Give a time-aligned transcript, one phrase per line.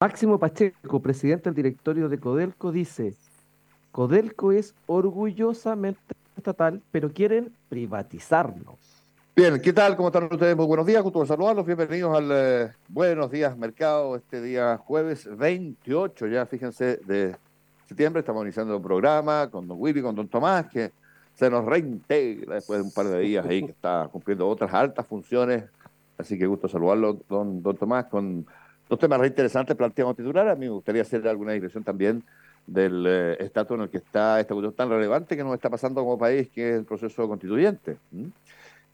[0.00, 3.16] Máximo Pacheco, presidente del directorio de Codelco, dice,
[3.90, 8.78] Codelco es orgullosamente estatal, pero quieren privatizarnos.
[9.34, 9.96] Bien, ¿qué tal?
[9.96, 10.56] ¿Cómo están ustedes?
[10.56, 11.66] Muy buenos días, gusto saludarlos.
[11.66, 17.34] Bienvenidos al eh, Buenos Días Mercado, este día jueves 28, ya fíjense, de
[17.88, 18.20] septiembre.
[18.20, 20.92] Estamos iniciando el programa con don Willy, con don Tomás, que
[21.34, 25.04] se nos reintegra después de un par de días ahí, que está cumpliendo otras altas
[25.08, 25.64] funciones.
[26.16, 28.46] Así que gusto saludarlo, don Tomás, con
[28.88, 30.48] dos temas re interesantes planteamos titular.
[30.48, 32.22] A mí me gustaría hacer alguna digresión también
[32.66, 36.02] del eh, estatus en el que está esta cuestión tan relevante que nos está pasando
[36.02, 37.96] como país, que es el proceso constituyente.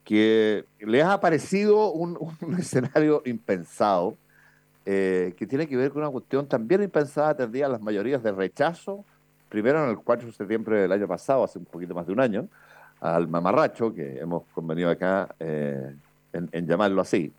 [0.04, 2.18] Que le ha aparecido un,
[2.58, 4.16] escenario impensado,
[4.86, 8.32] eh, que tiene que ver con una cuestión también impensada, atendida a las mayorías de
[8.32, 9.04] rechazo,
[9.48, 12.20] primero en el 4 de septiembre del año pasado, hace un poquito más de un
[12.20, 12.48] año,
[13.00, 15.94] al mamarracho, que hemos convenido acá eh,
[16.32, 17.32] en llamarlo así,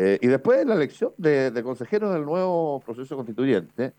[0.00, 3.92] eh, y después la elección de, consejeros del nuevo proceso constituyente,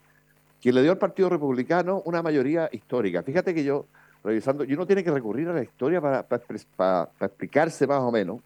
[0.61, 3.21] que le dio al Partido Republicano una mayoría histórica.
[3.21, 3.85] Fíjate que yo,
[4.23, 8.39] revisando, y uno tiene que recurrir a la historia para, para, explicarse más o menos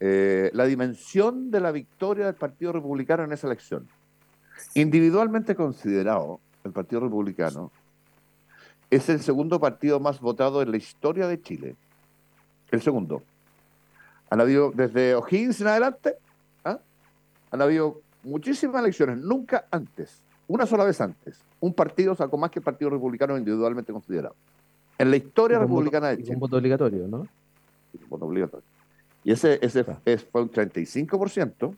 [0.00, 3.86] eh, la dimensión de la victoria del Partido Republicano en esa elección.
[4.74, 7.70] Individualmente considerado, el Partido Republicano
[8.90, 11.76] es el segundo partido más votado en la historia de Chile.
[12.72, 13.22] El segundo.
[14.28, 16.16] Han habido desde O'Higgins en adelante
[17.50, 22.58] han habido muchísimas elecciones, nunca antes, una sola vez antes, un partido sacó más que
[22.58, 24.34] el Partido Republicano individualmente considerado.
[24.98, 26.34] En la historia republicana de Chile.
[26.34, 27.18] Un voto obligatorio, ¿no?
[27.18, 28.66] Un voto obligatorio.
[29.24, 31.74] Y ese, ese fue un 35%.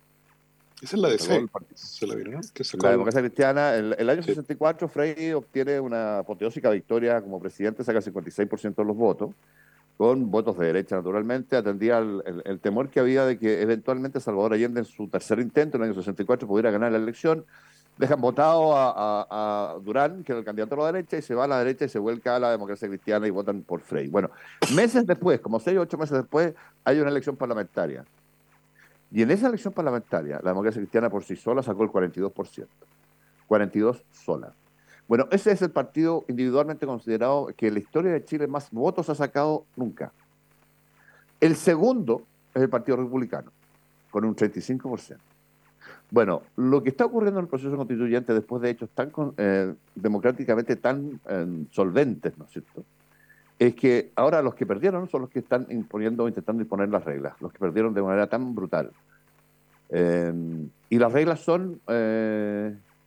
[0.83, 1.47] Esa es la de C.
[1.75, 2.41] ¿Se la vieron?
[2.83, 3.75] la democracia cristiana.
[3.75, 8.85] El, el año 64, Frey obtiene una apoteósica victoria como presidente, saca el 56% de
[8.85, 9.35] los votos
[10.01, 14.81] con votos de derecha, naturalmente, atendía el, temor que había de que eventualmente Salvador Allende
[14.81, 17.45] en su tercer intento, en el año 64, pudiera ganar la elección.
[17.99, 21.49] Dejan votado a, Durán, que era el candidato a la derecha, y se va a
[21.49, 24.09] la derecha y se vuelca a la democracia cristiana y votan por Frey.
[24.09, 24.31] Bueno,
[24.75, 28.07] meses después, como seis o ocho meses después, hay una elección parlamentaria.
[29.13, 32.67] Y en esa elección parlamentaria, la democracia cristiana por sí sola sacó el 42%.
[33.47, 34.55] 42 sola.
[35.11, 39.11] Bueno, ese es el partido individualmente considerado que en la historia de Chile más votos
[39.11, 40.13] ha sacado nunca.
[41.41, 42.23] El segundo
[42.55, 43.51] es el Partido Republicano,
[44.13, 45.17] con un 35%.
[46.13, 50.77] Bueno, lo que está ocurriendo en el proceso constituyente después de hechos tan eh, democráticamente
[50.77, 52.85] tan eh, solventes, ¿no es cierto?
[53.59, 57.05] Es que ahora los que perdieron son los que están imponiendo o intentando imponer las
[57.05, 58.93] reglas, los que perdieron de manera tan brutal.
[59.89, 60.33] Eh,
[60.89, 61.81] y las reglas son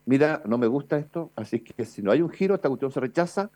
[0.05, 2.99] mira, no me gusta esto, así que si no hay un giro, esta cuestión se
[2.99, 3.49] rechaza.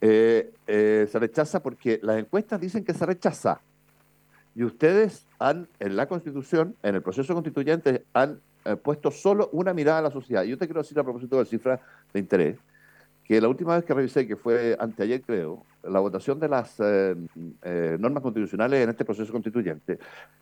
[0.00, 3.60] Eh, eh, se rechaza porque las encuestas dicen que se rechaza.
[4.54, 9.72] Y ustedes han, en la Constitución, en el proceso constituyente, han eh, puesto solo una
[9.72, 10.42] mirada a la sociedad.
[10.44, 11.80] Yo te quiero decir a propósito de cifras
[12.12, 12.58] de interés,
[13.24, 17.16] que la última vez que revisé, que fue anteayer creo, la votación de las eh,
[17.62, 19.98] eh, normas constitucionales en este proceso constituyente,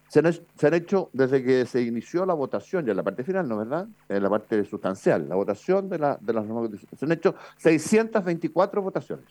[0.09, 3.57] se han, hecho desde que se inició la votación, ya en la parte final, ¿no
[3.57, 3.87] verdad?
[4.09, 6.99] En la parte sustancial, la votación de, de las normas constitucionales.
[6.99, 9.27] Se han hecho 624 votaciones.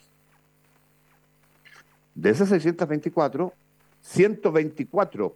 [2.15, 3.53] De esas 624,
[4.01, 5.35] 124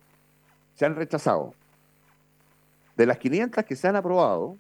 [0.74, 1.54] se han rechazado.
[2.96, 4.58] De las 500 que se han aprobado,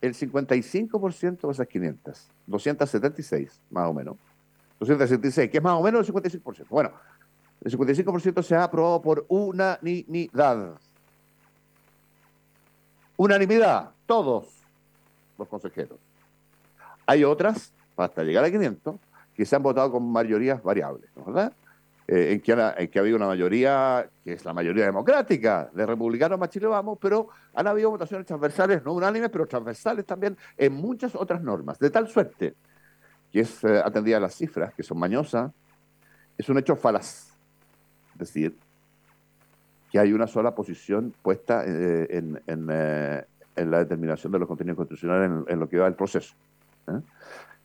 [0.00, 4.16] el 55% de esas 500, 276 más o menos,
[4.78, 6.66] 276, que es más o menos el 55%.
[6.68, 6.90] Bueno,
[7.62, 10.78] el 55% se ha aprobado por unanimidad.
[13.16, 14.48] Unanimidad, todos
[15.38, 15.98] los consejeros.
[17.04, 18.96] Hay otras, hasta llegar a 500,
[19.34, 21.52] que se han votado con mayorías variables, ¿verdad?
[22.12, 25.86] Eh, en, que en que ha habido una mayoría, que es la mayoría democrática, de
[25.86, 30.72] republicanos más Chile Vamos, pero han habido votaciones transversales, no unánimes, pero transversales también en
[30.72, 32.56] muchas otras normas, de tal suerte
[33.30, 35.52] que es eh, atendida a las cifras, que son mañosas,
[36.36, 37.28] es un hecho falaz.
[38.14, 38.56] Es decir,
[39.92, 42.66] que hay una sola posición puesta eh, en, en,
[43.70, 46.34] la determinación de los contenidos constitucionales en, lo que va el proceso.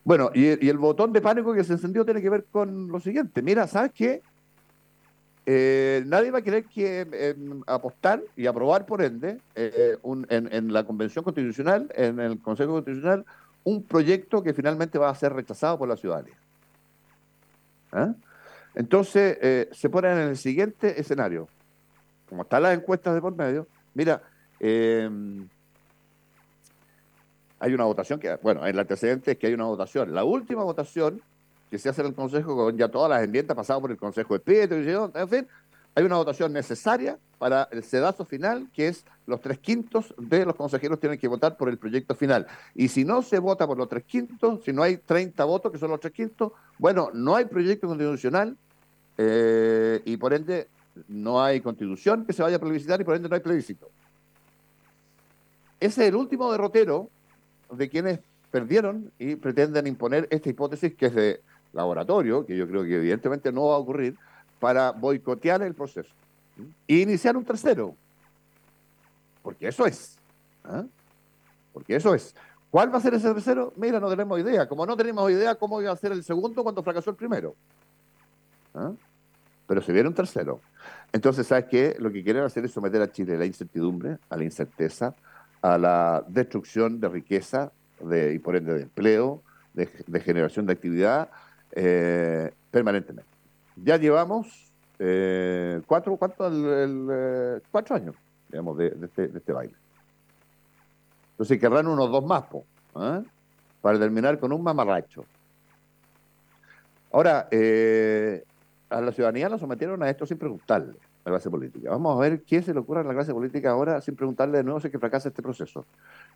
[0.04, 3.00] Bueno, y, y, el botón de pánico que se encendió tiene que ver con lo
[3.00, 3.42] siguiente.
[3.42, 4.22] Mira, ¿sabes qué?
[5.48, 9.96] Eh, nadie va a querer que em, apostar y aprobar, por ende, eh,
[10.28, 13.24] en, la Convención Constitucional, en el Consejo Constitucional,
[13.62, 16.34] un proyecto que finalmente va a ser rechazado por la ciudadanía.
[17.92, 18.12] ¿Ah?
[18.74, 21.48] Entonces, eh, se ponen en el siguiente escenario.
[22.28, 24.20] Como están las encuestas de por medio, mira,
[24.58, 25.48] em,
[27.60, 30.12] hay una votación que, bueno, el antecedente es que hay una votación.
[30.12, 31.22] La última votación
[31.70, 34.34] que se hace en el Consejo con ya todas las enmiendas pasadas por el Consejo
[34.34, 35.48] de Espíritu, en fin,
[35.96, 40.54] hay una votación necesaria para el sedazo final, que es los tres quintos de los
[40.54, 42.46] consejeros tienen que votar por el proyecto final.
[42.74, 45.78] Y si no se vota por los tres quintos, si no hay 30 votos, que
[45.78, 48.56] son los tres quintos, bueno, no hay proyecto constitucional
[49.16, 50.68] eh, y por ende
[51.08, 53.88] no hay constitución que se vaya a plebiscitar y por ende no hay plebiscito.
[55.80, 57.08] Ese es el último derrotero
[57.70, 58.20] de quienes
[58.50, 61.40] perdieron y pretenden imponer esta hipótesis que es de
[61.76, 64.16] laboratorio, que yo creo que evidentemente no va a ocurrir,
[64.58, 66.12] para boicotear el proceso
[66.88, 67.94] e iniciar un tercero.
[69.42, 70.18] Porque eso es.
[70.64, 70.84] ¿ah?
[71.72, 72.34] Porque eso es.
[72.70, 73.72] ¿Cuál va a ser ese tercero?
[73.76, 74.66] Mira, no tenemos idea.
[74.66, 77.54] Como no tenemos idea cómo iba a ser el segundo cuando fracasó el primero.
[78.74, 78.92] ¿Ah?
[79.66, 80.60] Pero se viene un tercero.
[81.12, 81.96] Entonces, ¿sabes qué?
[81.98, 85.14] Lo que quieren hacer es someter a Chile a la incertidumbre, a la incerteza,
[85.62, 89.42] a la destrucción de riqueza de, y por ende de empleo,
[89.74, 91.28] de generación de actividad,
[91.72, 93.30] eh, permanentemente.
[93.76, 96.46] Ya llevamos eh, cuatro, ¿cuánto?
[96.46, 98.14] El, eh, cuatro años,
[98.48, 99.74] digamos, de, este, de, este, baile.
[101.32, 102.44] Entonces querrán unos dos más,
[103.82, 105.24] para terminar con un mamarracho.
[107.12, 107.48] Ahora,
[108.90, 111.90] a la ciudadanía la sometieron a esto sin preguntarle a la clase política.
[111.90, 114.64] Vamos a ver qué se le ocurre a la clase política ahora sin preguntarle de
[114.64, 115.84] nuevo si que fracasa este proceso.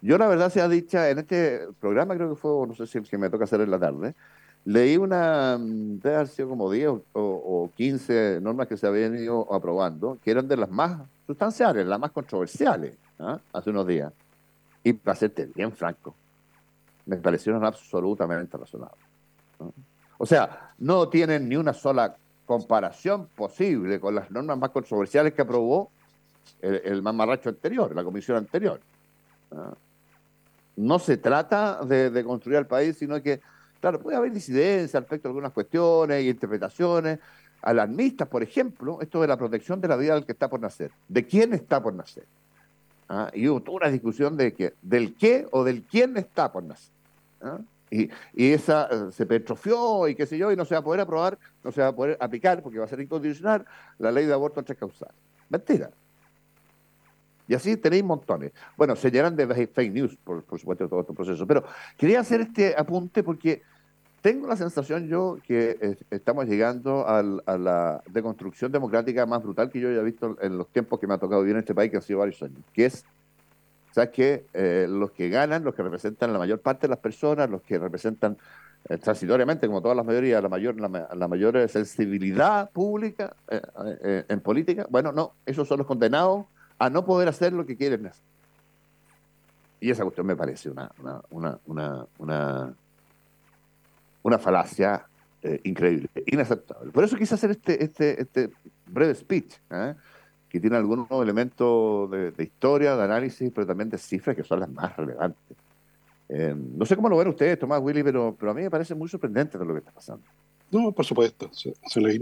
[0.03, 3.17] Yo la verdad se ha dicha en este programa, creo que fue, no sé si
[3.17, 4.15] me toca hacer en la tarde,
[4.65, 9.53] Leí una, mm, debe haber sido como 10 o, 15 normas que se habían ido
[9.53, 13.39] aprobando, que eran de las más sustanciales, las más controversiales, ¿ah?
[13.53, 14.13] hace unos días.
[14.85, 16.15] Y para serte bien franco,
[17.07, 19.01] me parecieron absolutamente razonables.
[20.19, 22.15] O sea, no tienen ni una sola
[22.45, 25.91] comparación posible con las normas más controversiales que aprobó
[26.61, 28.81] el, el mamarracho anterior, la comisión anterior.
[29.53, 29.73] ¿ah?
[30.77, 33.41] No se trata de construir el país, sino que
[33.81, 37.19] Claro, puede haber disidencia respecto a algunas cuestiones y interpretaciones
[37.63, 40.91] alarmistas, por ejemplo, esto de la protección de la vida del que está por nacer.
[41.09, 42.25] ¿De quién está por nacer?
[43.09, 43.31] ¿Ah?
[43.35, 46.93] Y hubo toda una discusión de que, del qué o del quién está por nacer.
[47.43, 47.59] ¿Ah?
[47.91, 51.01] Y, esa eh, se petrofió y qué sé yo, y no se va a poder
[51.01, 53.67] aprobar, no se va a poder aplicar, porque va a ser incondicional,
[53.99, 55.17] la ley de aborto entre causales.
[55.49, 55.91] Mentira.
[57.51, 58.53] Y así tenéis montones.
[58.77, 61.45] Bueno, se llenan de fake news, por, supuesto, todo este proceso.
[61.49, 61.65] Pero
[61.97, 63.63] quería hacer este apunte porque
[64.23, 69.89] tengo la sensación yo que estamos llegando a la deconstrucción democrática más brutal que yo
[69.89, 72.05] haya visto en los tiempos que me ha tocado vivir en este país, que han
[72.05, 73.05] sido varios años, que es,
[73.91, 74.45] ¿sabes qué?
[74.55, 77.81] Eh, los que ganan, los que representan la mayor parte de las personas, los que
[77.81, 78.39] representan
[78.89, 84.87] eh, transitoriamente, como todas las mayorías, la mayor, la, mayor sensibilidad pública eh, en política,
[84.89, 86.47] bueno, no, esos son los condenados
[86.81, 88.25] a no poder hacer lo que quieren hacer.
[89.81, 90.91] Y esa cuestión me parece una,
[91.31, 92.75] una, una, una,
[94.23, 95.07] una, falacia
[95.43, 96.91] eh, increíble, inaceptable.
[96.91, 98.51] Por eso quise hacer este, este, este
[98.87, 99.95] breve speech, ¿eh?
[100.49, 104.71] que tiene algunos elementos de, historia, de análisis, pero también de cifras que son las
[104.71, 105.57] más relevantes.
[106.31, 108.95] Eh, no sé cómo lo ven ustedes, Tomás Willy, pero, pero a mí me parece
[108.95, 110.25] muy sorprendente lo que está pasando.
[110.71, 111.51] No, por supuesto.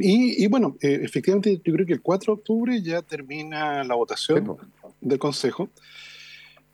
[0.01, 3.95] Y, y bueno, eh, efectivamente, yo creo que el 4 de octubre ya termina la
[3.95, 4.57] votación
[5.01, 5.69] del Consejo.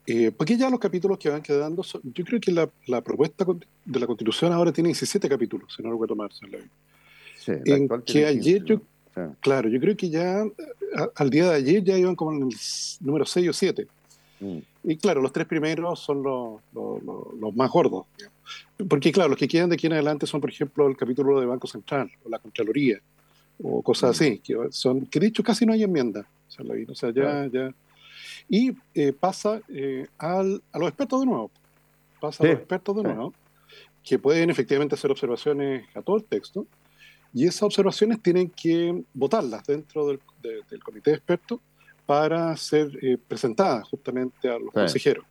[0.07, 3.43] Eh, porque ya los capítulos que van quedando, yo creo que la, la, propuesta
[3.85, 6.29] de la Constitución ahora tiene 17 capítulos, si no lo a tomar.
[6.31, 8.81] Sí, en que ayer yo,
[9.39, 10.45] claro, yo creo que ya
[11.15, 12.55] al día de ayer ya iban como en el
[13.01, 13.87] número 6 o 7.
[14.41, 14.57] Mm.
[14.83, 17.01] Y claro, los tres primeros son los, los,
[17.39, 18.05] los más gordos.
[18.89, 21.45] Porque claro, los que quedan de aquí en adelante son, por ejemplo, el capítulo de
[21.45, 22.99] Banco Central o la Contraloría
[23.61, 26.27] o cosas así, que son que de hecho casi no hay enmienda.
[26.89, 27.73] O sea, ya, ya.
[28.49, 31.51] Y eh, pasa eh, al, a los expertos de nuevo.
[32.19, 33.33] Pasa a los expertos de nuevo,
[34.03, 36.65] que pueden efectivamente hacer observaciones a todo el texto.
[37.33, 40.19] y esas observaciones tienen que votarlas dentro del,
[40.83, 41.59] comité de expertos
[42.05, 45.25] para ser eh, presentadas justamente a los consejeros.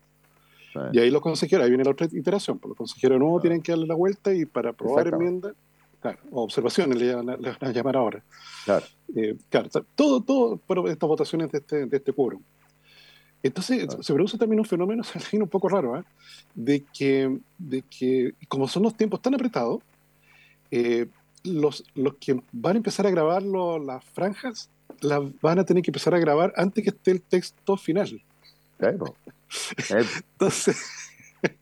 [0.93, 3.73] Y ahí los consejeros, ahí viene la otra iteración, pues los consejeros nuevos tienen que
[3.73, 5.54] darle la vuelta y para aprobar enmiendas,
[6.00, 8.23] claro, o observaciones le, van a llamar ahora.
[8.64, 8.87] Claro.
[9.14, 12.43] Eh, claro, todo, todo, pero estas votaciones de este, de este quórum.
[13.43, 15.02] Entonces se produce también un fenómeno
[15.33, 16.04] un poco raro, ¿eh?
[16.54, 19.83] de, que, de que, como son los tiempos tan apretados,
[20.71, 21.07] eh,
[21.45, 25.90] los, los que van a empezar a grabar las franjas las van a tener que
[25.90, 28.23] empezar a grabar antes que esté el texto final.
[28.78, 29.16] Claro.
[29.90, 30.76] entonces.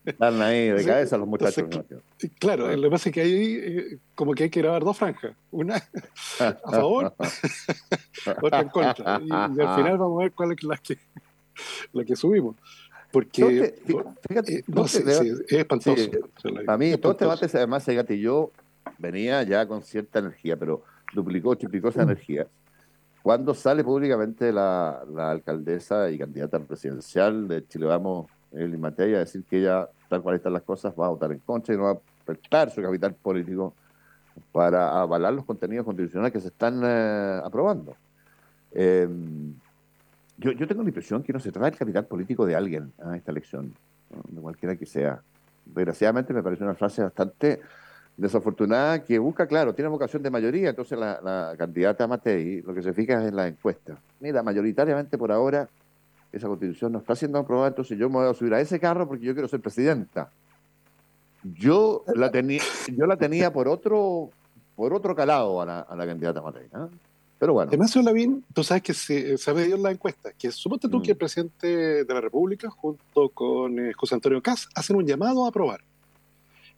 [0.04, 1.64] Están ahí de cabeza los muchachos.
[2.38, 5.34] claro, lo que pasa es que ahí eh, como que hay que grabar dos franjas,
[5.50, 5.76] una
[6.40, 7.14] a favor,
[8.42, 9.20] otra en contra.
[9.20, 10.98] Y, al final vamos a ver cuál es la que,
[11.92, 12.56] la que subimos.
[13.10, 13.74] Porque,
[14.28, 16.10] fíjate, eh, no sé, es espantoso.
[16.66, 18.50] a mí todo este debate además se gatilló,
[18.98, 22.10] venía ya con cierta energía, pero duplicó, triplicó esa mm.
[22.10, 22.46] energía.
[23.22, 29.44] Cuando sale públicamente la, alcaldesa y candidata presidencial de Chile Vamos, Eli Matei, a decir
[29.44, 31.92] que ella, tal cual están las cosas, va a votar en contra y no va
[31.92, 33.74] a prestar su capital político
[34.50, 37.94] para avalar los contenidos constitucionales que se están eh, aprobando.
[38.72, 39.08] Eh,
[40.38, 43.16] yo, yo tengo la impresión que no se trata del capital político de alguien a
[43.16, 43.72] esta elección,
[44.28, 45.22] de cualquiera que sea.
[45.64, 47.60] Desgraciadamente me parece una frase bastante
[48.16, 52.82] desafortunada que busca, claro, tiene vocación de mayoría, entonces la, la candidata Matei lo que
[52.82, 53.98] se fija es en la encuesta.
[54.20, 55.68] Mira, mayoritariamente por ahora
[56.32, 59.06] esa constitución no está siendo aprobada, entonces yo me voy a subir a ese carro
[59.06, 60.30] porque yo quiero ser presidenta.
[61.42, 62.62] Yo la tenía,
[62.94, 64.30] yo la tenía por otro,
[64.76, 66.68] por otro calado a la, a la candidata Matei.
[66.72, 66.88] ¿no?
[67.38, 67.68] Pero bueno.
[67.68, 71.02] Además, Lavín, tú sabes que se, se ha medido en la encuesta, que suponte tú
[71.02, 71.18] que el mm.
[71.18, 75.80] presidente de la República, junto con eh, José Antonio Caz, hacen un llamado a aprobar.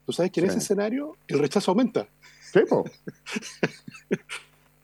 [0.06, 2.06] Tú sabes que en ese escenario el rechazo aumenta.
[2.52, 2.60] Sí,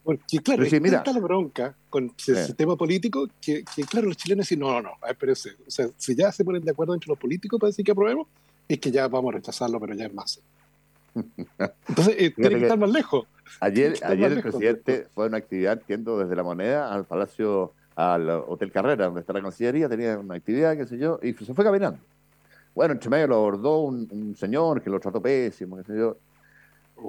[0.02, 4.58] Porque, claro, hay tanta la bronca con el sistema político que, claro, los chilenos dicen,
[4.60, 5.50] no, no, no, espérese.
[5.66, 8.26] O sea, si ya se ponen de acuerdo entre los políticos para decir que aprobemos,
[8.66, 10.40] es que ya vamos a rechazarlo, pero ya es más.
[11.88, 13.26] Entonces, eh, tiene que estar más lejos.
[13.60, 18.28] Ayer, ayer el presidente fue a una actividad, entiendo, desde la moneda al Palacio, al
[18.30, 21.64] Hotel Carrera, donde está la Cancillería, tenía una actividad, qué sé yo, y se fue
[21.64, 22.00] caminando.
[22.74, 26.16] Bueno, entre medio lo abordó un, señor que lo trató pésimo, qué sé yo.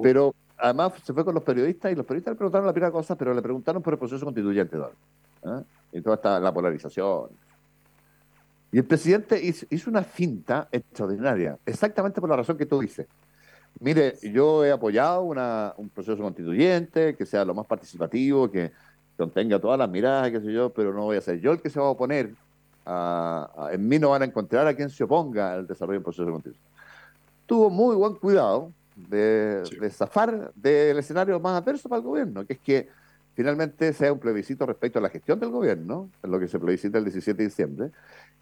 [0.02, 3.16] Pero además se fue con los periodistas y los periodistas le preguntaron la primera cosa,
[3.16, 5.64] pero le preguntaron por el proceso constituyente, ¿eh?
[5.94, 7.30] Y toda esta, la polarización.
[8.72, 13.08] Y el presidente hizo, hizo una finta extraordinaria, exactamente por la razón que tú dices.
[13.80, 18.72] Mire, yo he apoyado un proceso constituyente que sea lo más participativo, que
[19.18, 21.70] contenga todas las miradas, qué sé yo, pero no voy a ser yo el que
[21.70, 22.34] se va a oponer.
[22.86, 26.32] A, en mí no van a encontrar a quien se oponga al desarrollo del proceso
[26.32, 26.72] constitucional.
[27.46, 32.54] Tuvo muy buen cuidado de, de zafar del escenario más adverso para el gobierno, que
[32.54, 32.90] es que
[33.36, 36.98] finalmente sea un plebiscito respecto a la gestión del gobierno, en lo que se plebiscita
[36.98, 37.92] el 17 de diciembre,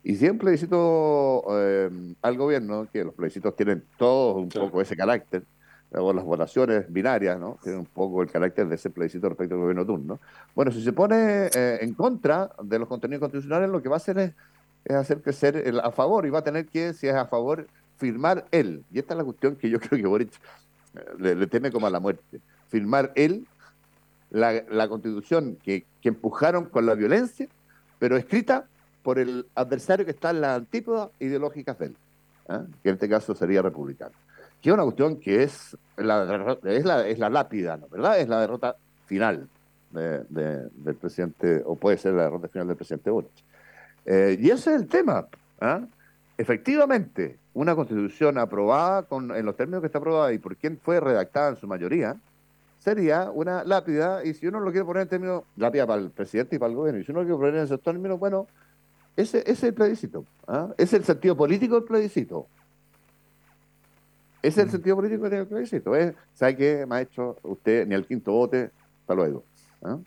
[0.03, 1.89] y si un plebiscito eh,
[2.22, 5.43] al gobierno, que los plebiscitos tienen todos un poco ese carácter,
[5.91, 7.58] o las votaciones binarias, ¿no?
[7.63, 10.19] Tienen un poco el carácter de ese plebiscito respecto al gobierno turno.
[10.55, 13.98] Bueno, si se pone eh, en contra de los contenidos constitucionales, lo que va a
[13.98, 14.34] hacer es,
[14.86, 17.67] es hacer crecer el a favor y va a tener que, si es a favor,
[17.98, 18.84] firmar él.
[18.91, 20.31] Y esta es la cuestión que yo creo que Boric
[20.96, 22.39] eh, le, teme como a la muerte.
[22.67, 23.48] Firmar él
[24.29, 27.48] la, constitución que, que empujaron con la violencia,
[27.98, 28.65] pero escrita
[29.01, 31.96] por el adversario que está en la antípoda ideológica de él,
[32.50, 32.60] ¿eh?
[32.84, 34.13] que en este caso sería republicano.
[34.62, 37.88] Que es una cuestión que es la, es la, es la lápida, ¿no?
[37.88, 38.20] ¿verdad?
[38.20, 38.75] Es la derrota
[39.06, 39.48] final
[39.92, 43.32] del presidente, o puede ser la derrota final del presidente Boric.
[44.06, 45.28] Eh, y ese es el tema.
[45.62, 45.86] ¿eh?
[46.38, 51.00] Efectivamente, una constitución aprobada con, en los términos que está aprobada y por quien fue
[51.00, 52.16] redactada en su mayoría,
[52.80, 56.56] sería una lápida, y si uno lo quiere poner en términos, lápida para el presidente
[56.56, 58.48] y para el gobierno, y si uno lo quiere poner en esos términos, bueno,
[59.18, 60.25] ese, es el plebiscito.
[60.48, 60.70] ¿ah?
[60.78, 62.48] Es el sentido político del plebiscito.
[64.41, 64.72] Ese es el mm.
[64.72, 65.96] sentido político del plebiscito.
[65.96, 66.15] ¿eh?
[66.34, 67.38] ¿Sabe qué, maestro?
[67.43, 69.43] Usted ni al quinto vote, hasta luego.
[69.84, 69.98] ¿ah?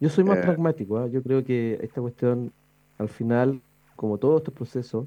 [0.00, 0.42] Yo soy más eh.
[0.42, 0.98] pragmático.
[0.98, 1.06] ¿ah?
[1.06, 2.52] Yo creo que esta cuestión,
[2.98, 3.60] al final,
[3.96, 5.06] como todo este proceso,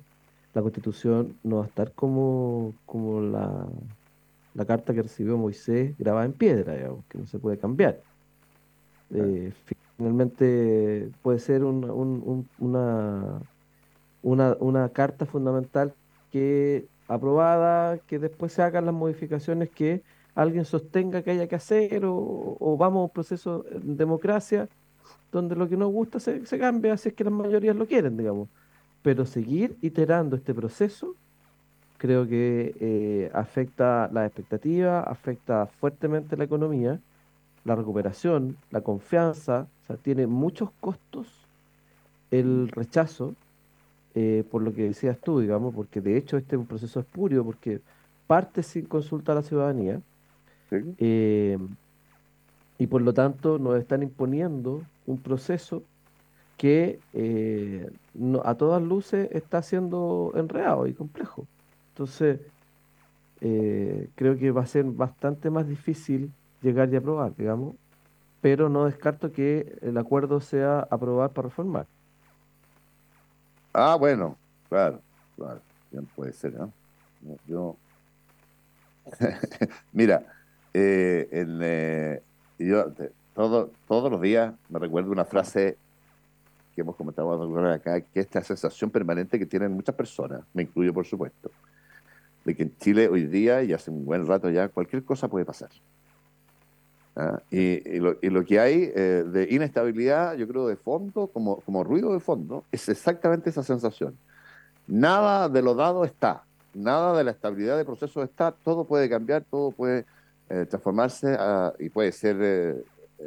[0.54, 3.68] la constitución no va a estar como, como la,
[4.54, 8.02] la carta que recibió Moisés grabada en piedra, digamos, que no se puede cambiar.
[9.14, 9.54] Eh,
[9.98, 11.94] finalmente puede ser una,
[12.60, 13.40] una,
[14.60, 15.94] una, carta fundamental
[16.32, 20.02] que aprobada, que después se hagan las modificaciones que
[20.36, 24.70] alguien sostenga que haya que hacer o, vamos a un proceso de democracia
[25.32, 28.18] donde lo que nos gusta se, se cambia si es que las mayorías lo quieren,
[28.18, 28.50] digamos.
[29.02, 31.16] Pero seguir iterando este proceso
[31.98, 37.00] creo que eh, afecta la expectativa, afecta fuertemente la economía,
[37.66, 41.28] la recuperación, la confianza, o sea, tiene muchos costos
[42.32, 43.34] el rechazo,
[44.20, 47.46] eh, por lo que decías tú, digamos, porque de hecho este es un proceso espurio,
[47.46, 47.82] porque
[48.26, 50.02] parte sin consulta a la ciudadanía,
[50.72, 51.60] eh,
[52.80, 55.84] y por lo tanto nos están imponiendo un proceso
[56.58, 57.00] que
[58.44, 61.46] a todas luces está siendo enredado y complejo.
[61.94, 62.40] Entonces,
[63.42, 66.32] eh, creo que va a ser bastante más difícil
[66.64, 67.76] llegar y aprobar, digamos,
[68.42, 71.86] pero no descarto que el acuerdo sea aprobar para reformar.
[73.80, 74.36] Ah, bueno,
[74.70, 75.00] claro,
[75.36, 76.74] claro, bien puede ser, ¿no?
[77.46, 77.76] Yo,
[79.94, 80.24] mira,
[80.74, 82.24] eh, eh,
[82.58, 82.92] yo
[83.36, 85.78] todo, todos los días me recuerdo una frase
[86.74, 87.32] que hemos comentado
[87.72, 91.52] acá, que esta sensación permanente que tienen muchas personas, me incluyo por supuesto,
[92.46, 95.46] de que en Chile hoy día, y hace un buen rato ya, cualquier cosa puede
[95.46, 95.70] pasar.
[97.20, 97.42] ¿Ah?
[97.50, 102.20] Y, lo, que hay eh, de inestabilidad, yo creo, de fondo, como, como ruido de
[102.20, 104.16] fondo, es exactamente esa sensación.
[104.86, 106.44] Nada de lo dado está,
[106.76, 110.06] nada de la estabilidad del proceso está, todo puede cambiar, todo puede
[110.50, 112.84] eh, transformarse ah, y puede ser eh,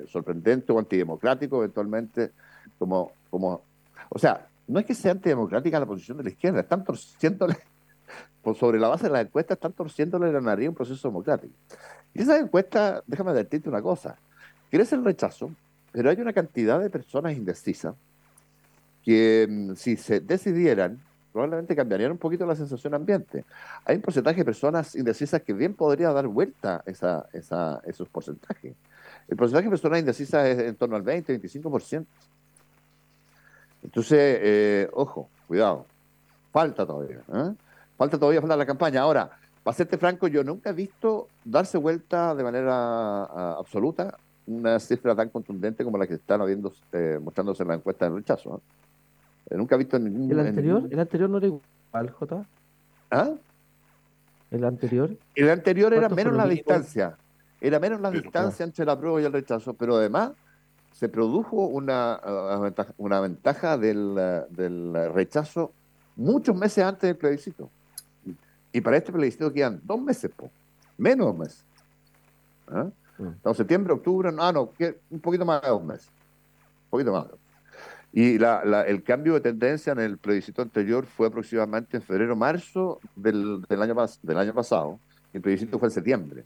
[0.07, 2.31] sorprendente o antidemocrático eventualmente,
[2.79, 3.61] como, como...
[4.09, 7.57] O sea, no es que sea antidemocrática la posición de la izquierda, están torciéndole
[8.43, 11.55] por sobre la base de las encuestas, están torciéndole la nariz a un proceso democrático.
[12.15, 14.17] Y esa encuesta, déjame advertirte una cosa,
[14.71, 15.51] crece el rechazo,
[15.93, 17.95] pero hay una cantidad de personas indecisas
[19.05, 21.01] que mm, si se decidieran,
[21.33, 23.45] probablemente cambiarían un poquito la sensación ambiente.
[23.85, 28.75] Hay un porcentaje de personas indecisas que bien podría dar vuelta esa, esos porcentajes.
[29.29, 32.05] El porcentaje de personas indecisas es en torno al 20, 25%.
[33.83, 35.87] Entonces, eh, ojo, cuidado,
[36.53, 37.23] falta todavía.
[37.33, 37.55] ¿eh?
[37.97, 39.03] Falta todavía falta la campaña.
[39.03, 39.31] Ahora,
[39.63, 45.15] para serte franco, yo nunca he visto darse vuelta de manera ah, absoluta una cifra
[45.15, 48.63] tan contundente como la que están habiendo, eh, mostrándose en la encuesta de rechazo.
[49.49, 50.31] Eh, nunca he visto ningún.
[50.31, 52.47] ¿El anterior, ¿El anterior no era igual, J?
[53.11, 53.31] ¿Ah?
[54.51, 55.17] ¿El anterior?
[55.35, 57.17] El anterior era menos la distancia.
[57.61, 60.33] Era menos la distancia entre la prueba y el rechazo, pero además
[60.93, 65.73] se produjo una, ah, una ventaja del, ah, del rechazo
[66.17, 67.71] muchos meses antes del plebiscito.
[68.73, 70.31] Y para este plebiscito quedan dos meses,
[70.97, 71.65] menos dos meses.
[72.69, 72.89] ¿Ah?
[73.19, 73.27] Mm.
[73.27, 74.73] Entonces, septiembre, octubre, ah, no,
[75.11, 76.09] un poquito más de dos meses.
[76.85, 77.27] Un poquito más.
[78.13, 82.99] Y la, el cambio de tendencia en el plebiscito anterior fue aproximadamente en febrero, marzo
[83.15, 84.99] del, del, año, del año pasado.
[85.33, 86.45] El plebiscito fue en septiembre.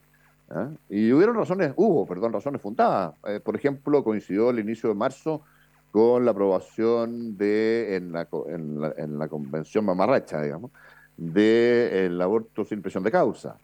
[0.51, 0.69] ¿ah?
[0.91, 3.15] Y hubieron razones, hubo, perdón, razones fundadas.
[3.27, 5.43] Eh, por ejemplo, coincidió el inicio de marzo
[5.91, 10.71] con la aprobación de, en la, en la, en la convención mamarracha, digamos,
[11.17, 13.57] del aborto sin presión de causa,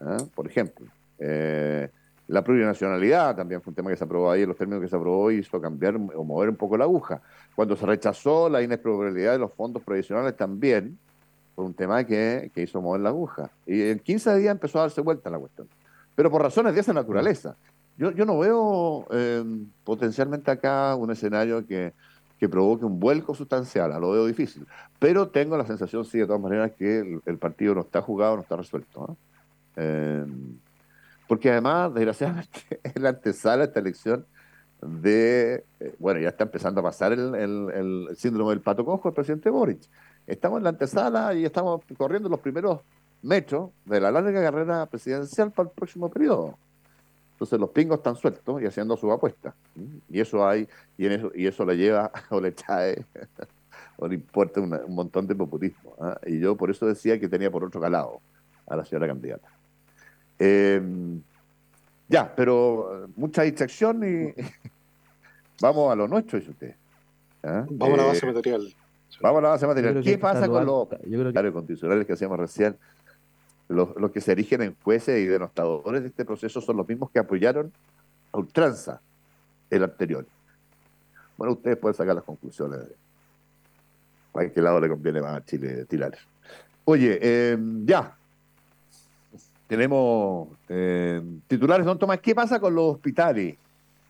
[0.00, 0.24] ¿eh?
[0.34, 0.86] por ejemplo.
[1.18, 1.88] Eh,
[2.28, 5.30] la plurinacionalidad también fue un tema que se aprobó ahí, los términos que se aprobó
[5.30, 7.20] hizo cambiar o mover un poco la aguja.
[7.54, 10.98] Cuando se rechazó la inexpropiabilidad de los fondos provisionales también,
[11.54, 13.50] fue un tema que, que, hizo mover la aguja.
[13.64, 15.68] Y en 15 días empezó a darse vuelta la cuestión.
[16.16, 17.56] Pero por razones de esa naturaleza.
[17.96, 19.44] Yo, yo no veo eh,
[19.84, 21.94] potencialmente acá un escenario que,
[22.38, 24.66] que provoque un vuelco sustancial, lo veo difícil.
[24.98, 28.42] Pero tengo la sensación, sí, de todas maneras, que el, partido no está jugado, no
[28.42, 29.16] está resuelto.
[29.76, 30.24] Eh,
[31.26, 34.26] porque además, desgraciadamente, es la antesala esta elección
[34.82, 39.14] de, eh, bueno, ya está empezando a pasar el, el, síndrome del pato cojo del
[39.14, 39.80] presidente Boric.
[40.26, 42.80] Estamos en la antesala y estamos corriendo los primeros
[43.22, 46.58] metros de la larga carrera presidencial para el próximo periodo.
[47.36, 49.54] Entonces los pingos están sueltos y haciendo su apuesta.
[50.08, 53.04] Y eso hay, y, en eso, y eso le lleva o le trae
[53.98, 55.94] o le importa un montón de populismo.
[56.00, 56.18] ¿ah?
[56.24, 58.22] Y yo por eso decía que tenía por otro calado
[58.66, 59.48] a la señora candidata.
[60.38, 61.20] Em,
[62.08, 64.32] ya, pero mucha distracción y
[65.60, 66.74] vamos a lo nuestro, dice usted.
[67.42, 67.66] ¿ah?
[67.68, 68.74] Vamos a la base eh, material.
[69.20, 70.02] Vamos a la base material.
[70.02, 71.52] ¿Qué pasa con los que...
[71.52, 72.78] condicionales que hacíamos recién?
[73.68, 77.18] Los, que se erigen en jueces y denostadores de este proceso son los mismos que
[77.18, 77.72] apoyaron
[78.32, 79.00] a ultranza
[79.70, 80.26] el anterior.
[81.36, 86.16] Bueno, ustedes pueden sacar las conclusiones de qué lado le conviene más a Chile tirar.
[86.84, 88.16] Oye, em, ya.
[89.66, 92.20] Tenemos em, titulares, don Tomás.
[92.20, 93.56] ¿Qué pasa con los hospitales?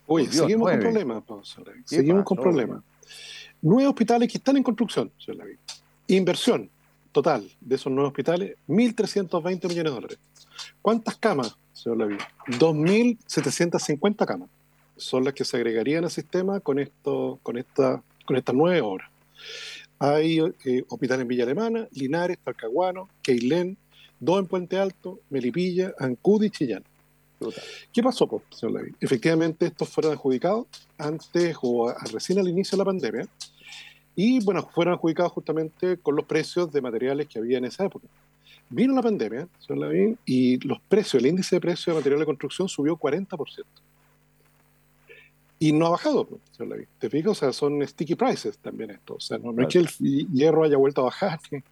[0.06, 1.22] Oye, seguimos con problemas,
[1.84, 2.82] Seguimos con problemas.
[3.62, 5.48] Nueve hospitales que están en construcción, señor
[6.08, 6.70] Inversión,
[7.16, 10.18] total de esos nuevos hospitales, 1.320 millones de dólares.
[10.82, 12.18] ¿Cuántas camas, señor Lavín?
[12.46, 14.50] 2.750 camas
[14.98, 19.10] son las que se agregarían al sistema con, esto, con, esta, con estas nueve obras.
[19.98, 23.78] Hay eh, hospitales en Villa Alemana, Linares, Talcahuano, Keilén,
[24.20, 26.84] dos en Puente Alto, Melipilla, Ancud y Chillán.
[27.94, 28.94] ¿Qué pasó, pues, señor Levy?
[29.00, 30.66] Efectivamente, estos fueron adjudicados
[30.98, 33.28] antes o recién al inicio de la pandemia
[34.16, 38.08] y, bueno, fueron adjudicados justamente con los precios de materiales que había en esa época.
[38.68, 42.26] Vino la pandemia, señor Levy, y los precios, el índice de precios de materiales de
[42.26, 43.64] construcción subió 40%
[45.58, 46.40] y no ha bajado, pues,
[46.98, 47.32] ¿te fijas?
[47.32, 49.14] O sea, son sticky prices también esto.
[49.14, 49.88] O sea, no, es que el
[50.28, 51.40] hierro haya vuelto a bajar.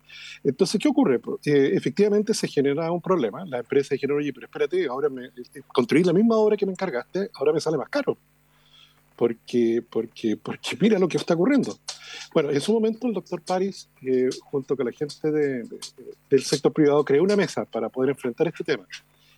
[0.44, 1.18] Entonces, ¿qué ocurre?
[1.18, 3.44] Pues, eh, efectivamente se genera un problema.
[3.44, 6.72] La empresa dijeron, oye, pero espérate, ahora me, eh, construir la misma obra que me
[6.72, 8.16] encargaste, ahora me sale más caro.
[9.16, 11.78] Porque, porque, porque mira lo que está ocurriendo.
[12.32, 17.04] Bueno, en su momento el doctor Paris, eh, junto con la gente del sector privado,
[17.04, 18.86] creó una mesa para poder enfrentar este tema.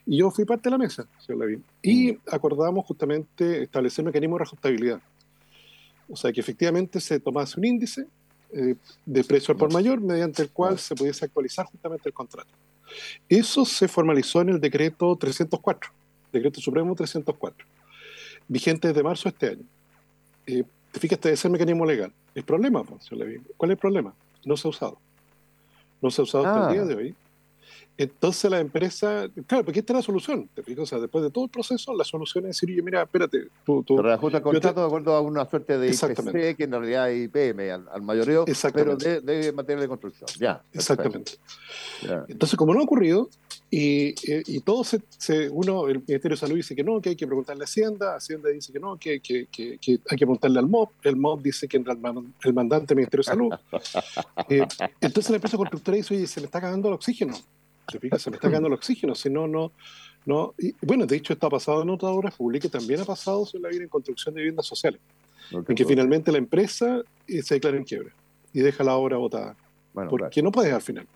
[0.06, 1.64] Y yo fui parte de la mesa, señor Lavín.
[1.82, 2.18] Y mm.
[2.30, 5.00] acordamos justamente establecer mecanismos de reajustabilidad.
[6.08, 8.06] O sea, que efectivamente se tomase un índice
[8.52, 12.50] eh, de precio al por mayor mediante el cual se pudiese actualizar justamente el contrato.
[13.28, 15.90] Eso se formalizó en el decreto 304,
[16.32, 17.66] decreto supremo 304,
[18.48, 19.64] vigente desde marzo de este año.
[20.46, 22.12] Eh, fíjate, ese es el mecanismo legal.
[22.34, 24.14] El problema, pues, señor Levin, ¿cuál es el problema?
[24.44, 24.98] No se ha usado.
[26.00, 26.86] No se ha usado hasta el día ah.
[26.86, 27.16] de hoy
[27.98, 30.82] entonces la empresa, claro, porque esta es la solución, ¿te fijas?
[30.82, 33.82] O sea, después de todo el proceso, la solución es decir, oye, mira, espérate, tú...
[33.82, 37.24] tú reajusta el contrato de acuerdo a una suerte de IPC, que en realidad es
[37.24, 40.28] IPM al, al mayoreo, pero de, de, material de construcción.
[40.38, 40.62] Ya.
[40.74, 41.32] Exactamente.
[42.28, 43.30] Entonces, como no ha ocurrido,
[43.68, 47.10] y, eh, y, todo se, se, uno, el Ministerio de Salud dice que no, que
[47.10, 50.60] hay que preguntarle a Hacienda, Hacienda dice que no, que, que, que, hay que preguntarle
[50.60, 51.84] al MOB, el MOB dice que el,
[52.54, 53.52] mandante del Ministerio de Salud.
[54.48, 54.64] Eh,
[55.00, 57.34] entonces la empresa constructora dice, oye, se le está cagando el oxígeno.
[57.88, 57.98] Se
[58.30, 59.72] me está cagando el oxígeno, si no, no,
[60.24, 60.54] no.
[60.58, 63.62] Y, bueno, de hecho, esto ha pasado en otras obras públicas, también ha pasado en
[63.62, 65.00] la vida en construcción de viviendas sociales,
[65.50, 68.12] en que finalmente la empresa eh, se declara en quiebra
[68.52, 69.56] y deja la obra botada.
[70.08, 71.06] Porque no puedes al final.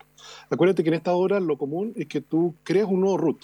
[0.49, 3.41] Acuérdate que en esta obra lo común es que tú creas un nuevo root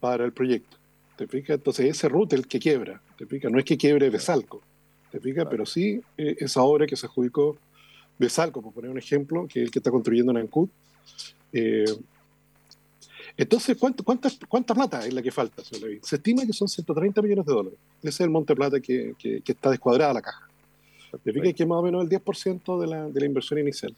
[0.00, 0.76] para el proyecto.
[1.16, 1.56] ¿Te fijas?
[1.56, 3.00] Entonces ese root es el que quiebra.
[3.16, 3.50] ¿Te fijas?
[3.50, 4.62] No es que quiebre Besalco.
[5.10, 5.46] ¿Te fijas?
[5.50, 7.56] Pero sí eh, esa obra que se adjudicó
[8.18, 10.68] Besalco, por poner un ejemplo, que es el que está construyendo en Ancud,
[11.52, 11.84] eh,
[13.36, 17.20] entonces, ¿cuánto, cuánta, ¿cuánta plata es la que falta, señor Se estima que son 130
[17.20, 17.78] millones de dólares.
[18.00, 20.48] Ese es el monte de plata que, que, está descuadrada la caja.
[21.22, 23.94] Significa que es más o menos el 10% de la, de la inversión inicial.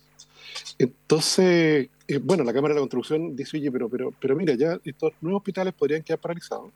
[0.78, 4.78] Entonces, eh, bueno, la Cámara de la Construcción dice, oye, pero, pero, pero mira, ya
[4.84, 6.70] estos nuevos hospitales podrían quedar paralizados.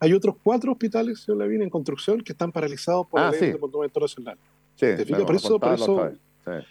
[0.00, 3.50] Hay otros cuatro hospitales, señor Lavín, en construcción que están paralizados por ah, la ley
[3.52, 4.36] del Monumento Nacional.
[4.74, 4.86] Sí,
[5.24, 6.12] por eso, por eso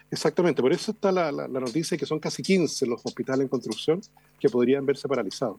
[0.09, 4.01] Exactamente, por eso está la, la, noticia que son casi 15 los hospitales en construcción
[4.39, 5.57] que podrían verse paralizados.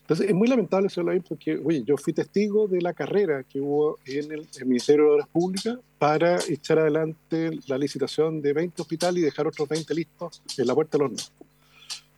[0.00, 3.60] Entonces, es muy lamentable, señor Lavín, porque, oye, yo fui testigo de la carrera que
[3.60, 9.22] hubo en el, Ministerio de Obras Públicas para echar adelante la licitación de 20 hospitales
[9.22, 11.22] y dejar otros 20 listos en la puerta del horno.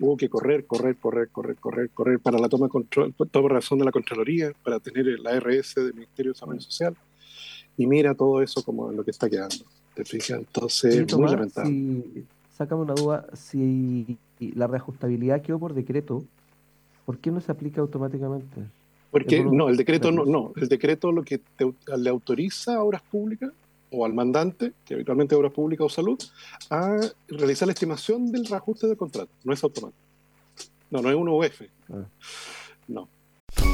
[0.00, 3.78] Hubo que correr, correr, correr, correr, correr, correr para la toma de control, toma razón
[3.78, 6.96] de la Contraloría, para tener la ARS del Ministerio de Desarrollo Social.
[7.76, 9.64] Y mira todo eso como lo que está quedando.
[10.28, 11.70] Entonces, muy lamentable.
[11.70, 12.24] Si,
[12.56, 16.24] sácame una duda, si la reajustabilidad quedó por decreto,
[17.08, 18.60] ¿por qué no se aplica automáticamente?
[19.10, 21.40] Porque no, el decreto no, no, el decreto lo que
[21.96, 23.50] le autoriza a obras públicas
[23.90, 26.18] o al mandante, que habitualmente es obras públicas o salud,
[26.68, 29.30] a realizar la estimación del reajuste del contrato.
[29.42, 30.02] No es automático.
[30.90, 31.62] No, no es un UF.
[31.90, 32.04] Ah.
[32.88, 33.08] No.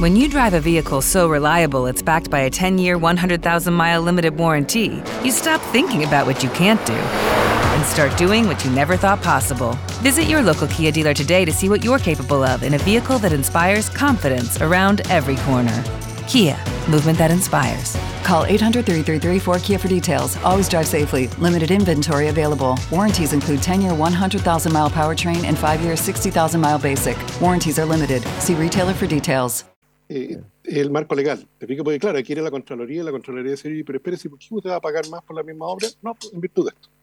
[0.00, 4.00] When you drive a vehicle so reliable it's backed by a 10 year, 100,000 mile
[4.00, 7.53] limited warranty, you stop thinking about what you can't do
[7.84, 9.78] and start doing what you never thought possible.
[10.02, 13.18] Visit your local Kia dealer today to see what you're capable of in a vehicle
[13.18, 15.84] that inspires confidence around every corner.
[16.26, 16.56] Kia,
[16.88, 17.96] movement that inspires.
[18.22, 20.36] Call 800 333 4KIA for details.
[20.38, 21.28] Always drive safely.
[21.38, 22.78] Limited inventory available.
[22.90, 27.16] Warranties include 10 year 100,000 mile powertrain and 5 year 60,000 mile basic.
[27.40, 28.22] Warranties are limited.
[28.38, 29.64] See retailer for details.
[30.08, 31.46] Eh, el marco legal.
[31.58, 31.82] ¿Te fijas?
[31.84, 34.70] Porque claro, aquí ir la Contraloría y la Contraloría dice, pero espérese, ¿por qué usted
[34.70, 35.88] va a pagar más por la misma obra?
[36.02, 36.93] No, en virtud de esto.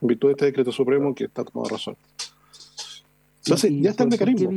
[0.00, 1.96] En virtud de este decreto supremo que está tomando razón.
[3.44, 4.50] Entonces, ya está el mecanismo.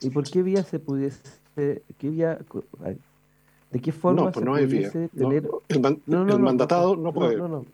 [0.00, 1.22] ¿Y por qué vía se pudiese,
[1.54, 2.38] qué vía,
[3.70, 5.48] de qué forma pues se pudiese tener...
[5.68, 7.36] el, mandatado no, puede.
[7.36, 7.64] No, no,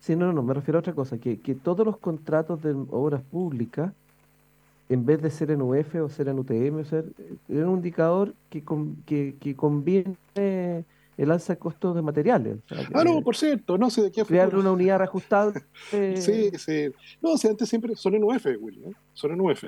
[0.00, 3.22] Sí, no, no, me refiero a otra cosa, que, que todos los contratos de obras
[3.22, 3.92] públicas
[4.88, 7.04] en vez de ser en UF o ser en UTM, o ser,
[7.48, 8.62] es un indicador que,
[9.04, 10.16] que, que conviene
[11.18, 12.58] el alza de costos de materiales.
[12.94, 15.60] ah, no, por cierto, no sé de qué Crear una unidad reajustable.
[15.90, 16.90] sí, sí.
[17.20, 18.92] No, si antes siempre son en UF, Willy, ¿eh?
[19.14, 19.64] son en UF.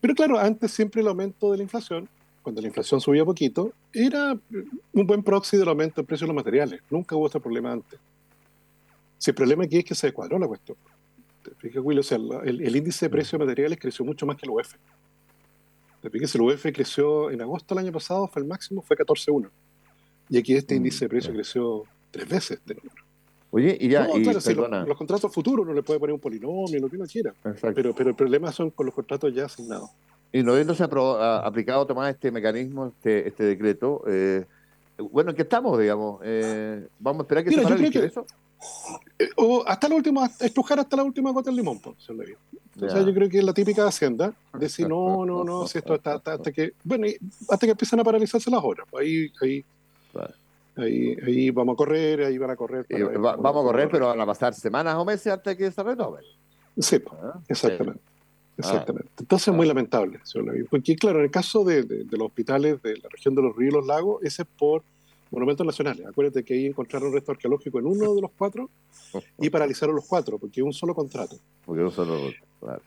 [0.00, 2.08] Pero claro, antes siempre el aumento de la inflación,
[2.42, 4.36] cuando la inflación subía poquito, era
[4.92, 6.82] un buen proxy del aumento del precio de los materiales.
[6.90, 7.98] Nunca hubo este problema antes.
[9.16, 10.76] Si el problema aquí es que se cuadró la cuestión.
[11.56, 14.50] Fíjate, Will, o sea, el, índice de precios de materiales creció mucho más que el
[14.50, 14.74] UF.
[16.10, 19.48] Fíjese, el UF creció en agosto del año pasado, fue el máximo, fue 14.1.
[20.32, 23.04] Y aquí este mm, índice de precios creció tres veces de número.
[23.50, 24.08] Oye, y ya.
[24.16, 27.34] y, los, contratos futuros no le puede poner un polinomio, lo que uno quiera.
[27.74, 29.90] Pero, pero el problema son con los contratos ya asignados.
[30.32, 34.46] Y no habiéndose aplicado, Tomás, este mecanismo, este, este decreto, eh,
[34.96, 36.22] bueno, ¿en qué estamos, digamos?
[36.24, 38.24] Eh, ¿Vamos a esperar que se pare eso?
[39.18, 43.04] Eh, o hasta la última, estrujar hasta la última gota del limón, pues, O sea,
[43.04, 46.50] yo creo que es la típica Hacienda, decir, no, no, no, si esto está hasta,
[46.50, 47.06] que, bueno,
[47.50, 48.86] hasta que empiezan a paralizarse las horas.
[48.90, 49.06] Pues
[49.42, 49.64] ahí,
[50.14, 52.86] ahí, ahí, ahí vamos a correr, ahí van a correr.
[53.18, 56.20] vamos a correr, pero van a pasar semanas o meses antes de que se retome.
[56.78, 58.00] Sí, ah, exactamente.
[58.56, 59.08] Exactamente.
[59.18, 60.20] Entonces es muy lamentable,
[60.70, 63.72] porque claro, en el caso de, de, los hospitales de la región de los ríos
[63.72, 64.82] y los lagos, ese es por
[65.32, 66.06] monumentos nacionales.
[66.06, 68.70] Acuérdate que ahí encontraron un resto arqueológico en uno de los cuatro
[69.38, 71.36] y paralizaron los cuatro, porque es un solo contrato.
[71.64, 72.30] Porque un solo,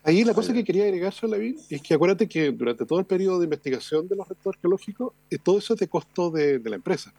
[0.03, 3.39] Ahí la cosa que quería agregar, Lavín, es que acuérdate que durante todo el periodo
[3.39, 7.13] de investigación de los restos arqueológicos, eh, todo eso es de costo de, la empresa.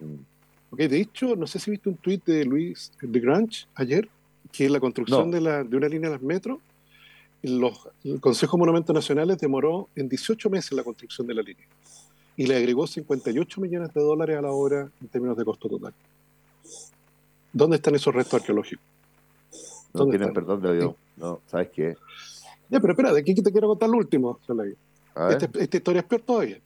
[0.00, 0.74] Mm.
[0.74, 4.08] Okay, de hecho, no sé si viste un tuit de Luis de Grange ayer,
[4.52, 6.58] que la construcción de, la, de una línea de las metros
[7.42, 11.66] los, el Consejo de Monumentos Nacionales demoró en 18 meses la construcción de la línea
[12.36, 15.92] y le agregó 58 millones de dólares a la obra en términos de costo total.
[17.52, 18.84] ¿Dónde están esos restos arqueológicos?
[19.92, 20.94] No tienen perdón de Dios.
[21.16, 21.96] No, ¿sabes qué?
[22.68, 24.38] Ya, pero espera, de aquí te quiero contar lo último,
[25.30, 26.58] este, esta historia es peor todavía.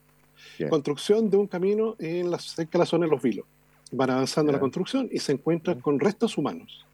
[0.68, 3.46] Construcción de un camino en la, cerca de la zona de Los Vilos.
[3.90, 6.84] Van avanzando en la construcción y se encuentran con restos humanos.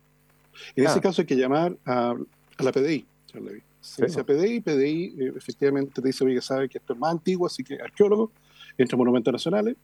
[0.76, 2.14] En ese caso hay que llamar a,
[2.56, 3.06] a la PDI,
[3.80, 7.12] se dice a PDI, PDI eh, efectivamente te dice, oye, sabe que esto es más
[7.12, 8.30] antiguo, así que arqueólogo,
[8.76, 9.76] entre monumentos nacionales.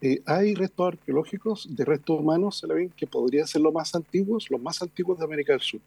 [0.00, 3.94] Eh, hay restos arqueológicos de restos humanos, se la ven, que podrían ser los más
[3.94, 5.80] antiguos, los más antiguos de América del Sur,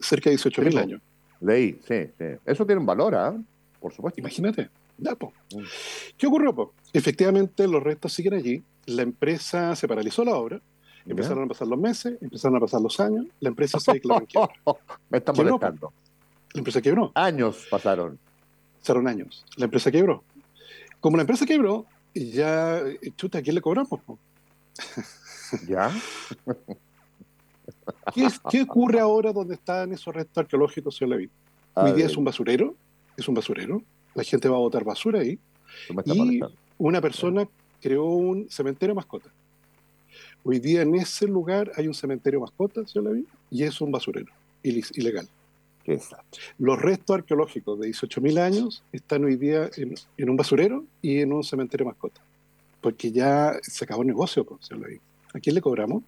[0.00, 1.02] cerca de 18.000 años.
[1.40, 2.24] Leí, sí, sí.
[2.44, 3.36] Eso tiene un valor, ¿ah?
[3.80, 4.20] Por supuesto.
[4.20, 4.70] Imagínate.
[4.98, 5.58] Ya, mm.
[6.16, 6.72] ¿Qué ocurrió?
[6.92, 8.62] Efectivamente, los restos siguen allí.
[8.86, 10.60] La empresa se paralizó la obra.
[11.06, 13.26] Empezaron a pasar los meses, empezaron a pasar los años.
[13.40, 14.74] La empresa se declaró en
[15.10, 15.92] Me está molestando.
[16.52, 17.12] La empresa quebró.
[17.14, 18.18] Años pasaron.
[18.80, 19.44] Pasaron años.
[19.56, 20.22] La empresa quebró.
[21.00, 24.00] Como la empresa quebró, ya, eh, chuta, ¿a quién le cobramos?
[25.66, 25.90] ¿Ya?
[28.50, 31.30] ¿Qué, ocurre ahora donde están esos restos arqueológicos, señor Levin?
[31.74, 32.74] Hoy día es un basurero,
[33.16, 33.82] es un basurero,
[34.14, 35.38] la gente va a botar basura ahí,
[36.04, 36.40] y
[36.76, 37.48] una persona
[37.80, 39.30] creó un cementerio mascota.
[40.42, 44.32] Hoy día en ese lugar hay un cementerio mascota, señor Levin, y es un basurero,
[44.62, 45.28] ilegal.
[46.58, 51.42] Los restos arqueológicos de 18.000 años están hoy día en, un basurero y en un
[51.42, 52.20] cementerio mascota.
[52.80, 54.68] Porque ya se acabó el negocio, pues,
[55.34, 56.02] ¿A quién le cobramos?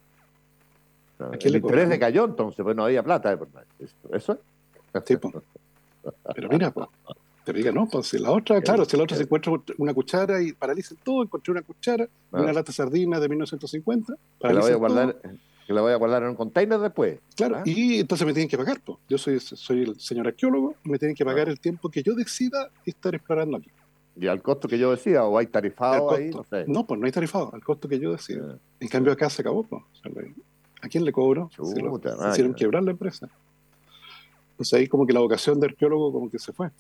[1.18, 3.38] ¿A quién el le interés le cayó entonces, pues no había plata.
[4.10, 4.38] ¿Eso?
[5.04, 5.34] Sí, pues.
[6.34, 6.88] Pero mira, pues,
[7.44, 10.42] te diga, no, pues si la otra, claro, si la otra se encuentra una cuchara
[10.42, 12.52] y paraliza todo, encontré una cuchara, una ah.
[12.52, 15.16] lata sardina de 1950, la voy a guardar,
[15.66, 17.20] que la voy a guardar en un container después.
[17.36, 17.62] Claro, ¿ah?
[17.64, 18.80] y entonces me tienen que pagar.
[18.80, 18.98] Pues.
[19.08, 21.50] Yo soy, soy el señor arqueólogo me tienen que pagar ah.
[21.50, 23.70] el tiempo que yo decida estar explorando aquí.
[24.16, 26.30] ¿Y al costo que yo decida o hay tarifado ahí?
[26.66, 28.58] No, pues no hay tarifado, al costo que yo decida.
[28.80, 29.62] En cambio acá se acabó.
[29.62, 29.82] Pues.
[30.82, 31.50] ¿A quién le cobro?
[31.56, 33.28] lo, hicieron quebrar la empresa.
[34.52, 36.70] Entonces ahí como que la vocación de arqueólogo como que se fue.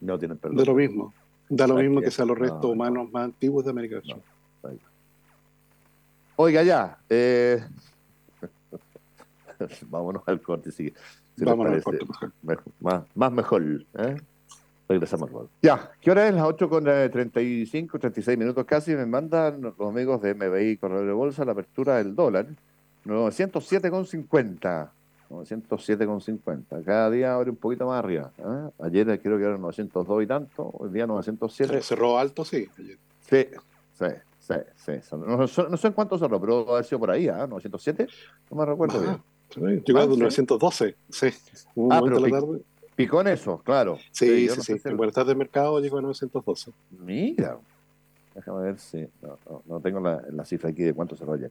[0.00, 0.56] No tienen perdón.
[0.56, 1.14] De lo mismo.
[1.48, 4.22] Da lo mismo que sean los restos humanos más antiguos de América del Sur.
[6.36, 7.62] Oiga ya, eh,
[9.88, 10.92] Vámonos al corte, si,
[11.36, 12.04] Vámonos al corte,
[12.42, 12.72] mejor.
[12.80, 13.62] Más, más mejor.
[13.98, 14.16] ¿eh?
[14.88, 15.30] Regresamos
[15.62, 16.34] Ya, ¿qué hora es?
[16.34, 18.94] Las 8 con 35, eh, 36 minutos casi.
[18.96, 22.46] Me mandan los amigos de MBI Correo de Bolsa la apertura del dólar.
[23.04, 24.90] 907,50.
[25.30, 26.84] 907,50.
[26.84, 28.32] Cada día abre un poquito más arriba.
[28.38, 28.70] ¿eh?
[28.80, 30.70] Ayer creo que eran 902 y tanto.
[30.72, 31.82] Hoy día 907.
[31.82, 32.68] cerró alto, sí.
[32.76, 33.46] Sí,
[33.92, 34.06] sí.
[34.40, 35.16] Sí, sí.
[35.16, 37.46] No, sé en cuánto cerró, pero ha sido por ahí, ¿ah?
[37.46, 38.08] 907.
[38.50, 39.22] No me recuerdo bien.
[39.50, 41.28] Sí, llegó a 912, sí.
[41.74, 42.60] Un ah, pero la tarde.
[42.94, 43.98] picó en eso, claro.
[44.12, 44.80] Sí, sí, sí.
[44.84, 46.70] En buenas tardes de mercado llegó a 912.
[46.98, 47.58] Mira.
[48.34, 49.06] Déjame ver si.
[49.20, 51.50] No, no, no tengo la, la, cifra aquí de cuánto cerró ayer.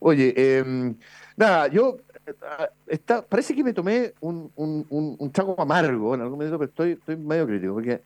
[0.00, 0.94] Oye, eh,
[1.36, 1.98] nada, yo.
[2.26, 2.34] Eh,
[2.88, 6.68] está, parece que me tomé un, un, un, un trago amargo en algún momento, pero
[6.68, 8.02] estoy, estoy medio crítico, porque.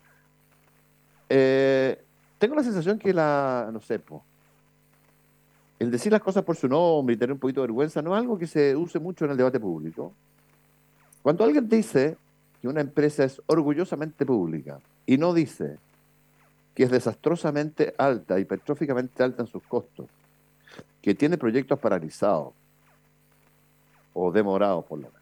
[1.29, 1.99] Eh,
[2.37, 3.69] tengo la sensación que la.
[3.73, 4.23] No sé, po,
[5.83, 8.21] el decir las cosas por su nombre y tener un poquito de vergüenza no es
[8.21, 10.13] algo que se use mucho en el debate público.
[11.21, 12.17] Cuando alguien dice
[12.61, 15.77] que una empresa es orgullosamente pública y no dice
[16.73, 20.07] que es desastrosamente alta, hipertróficamente alta en sus costos,
[21.01, 22.53] que tiene proyectos paralizados
[24.13, 25.21] o demorados por lo menos,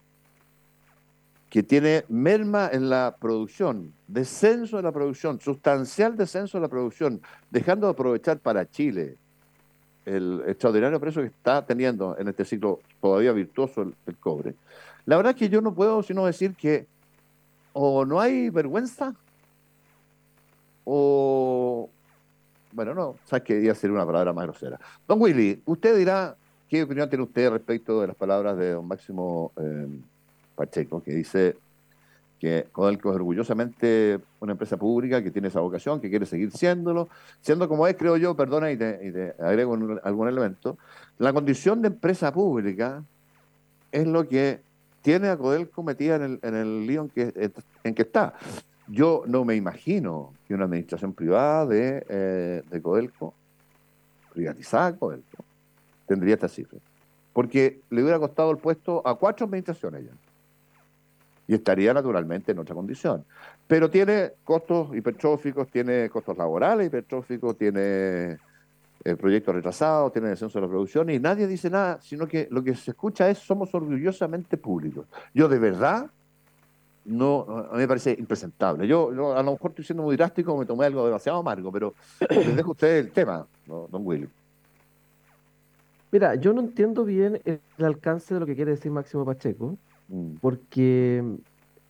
[1.49, 7.19] que tiene merma en la producción, descenso de la producción, sustancial descenso de la producción,
[7.49, 9.17] dejando de aprovechar para Chile
[10.05, 14.55] el extraordinario precio que está teniendo en este ciclo todavía virtuoso el, cobre,
[15.05, 16.87] la verdad es que yo no puedo sino decir que
[17.73, 19.15] o no hay vergüenza
[20.83, 21.89] o...
[22.73, 24.79] Bueno, no, sabes que iba a ser una palabra más grosera.
[25.05, 26.37] Don Willy, usted dirá,
[26.69, 29.87] ¿qué opinión tiene usted respecto de las palabras de don Máximo eh,
[30.55, 31.57] Pacheco, que dice
[32.41, 37.07] que Codelco es orgullosamente una empresa pública que tiene esa vocación, que quiere seguir siéndolo,
[37.39, 40.75] siendo como es, creo yo, perdona y te, agrego algún elemento,
[41.19, 43.03] la condición de empresa pública
[43.91, 44.59] es lo que
[45.03, 47.51] tiene a Codelco metida en el, lío en que,
[47.83, 48.33] en que está.
[48.87, 53.35] Yo no me imagino que una administración privada de, eh, de Codelco,
[54.33, 55.45] privatizada Codelco,
[56.07, 56.79] tendría esta cifra.
[57.33, 60.30] Porque le hubiera costado el puesto a cuatro administraciones ya
[61.51, 63.25] y estaría naturalmente en otra condición.
[63.67, 68.37] Pero tiene costos hipertróficos, tiene costos laborales hipertróficos, tiene
[69.03, 72.63] eh, proyecto retrasado, tiene descenso de la producción y nadie dice nada, sino que lo
[72.63, 75.07] que se escucha es somos orgullosamente públicos.
[75.33, 76.09] Yo de verdad
[77.03, 78.87] no, a mí me parece impresentable.
[78.87, 81.95] Yo, a lo mejor estoy siendo muy drástico, me tomé algo demasiado amargo, pero
[82.29, 84.29] les dejo a el tema, don Willy.
[86.13, 89.77] Mira, yo no entiendo bien el alcance de lo que quiere decir Máximo Pacheco.
[90.11, 90.35] Mm.
[90.41, 91.23] porque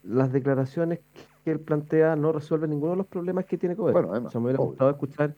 [0.04, 1.00] las declaraciones
[1.44, 4.06] que él plantea no resuelven ninguno de los problemas que tiene Codelco.
[4.06, 5.34] Bueno, me hubiera gustado escuchar,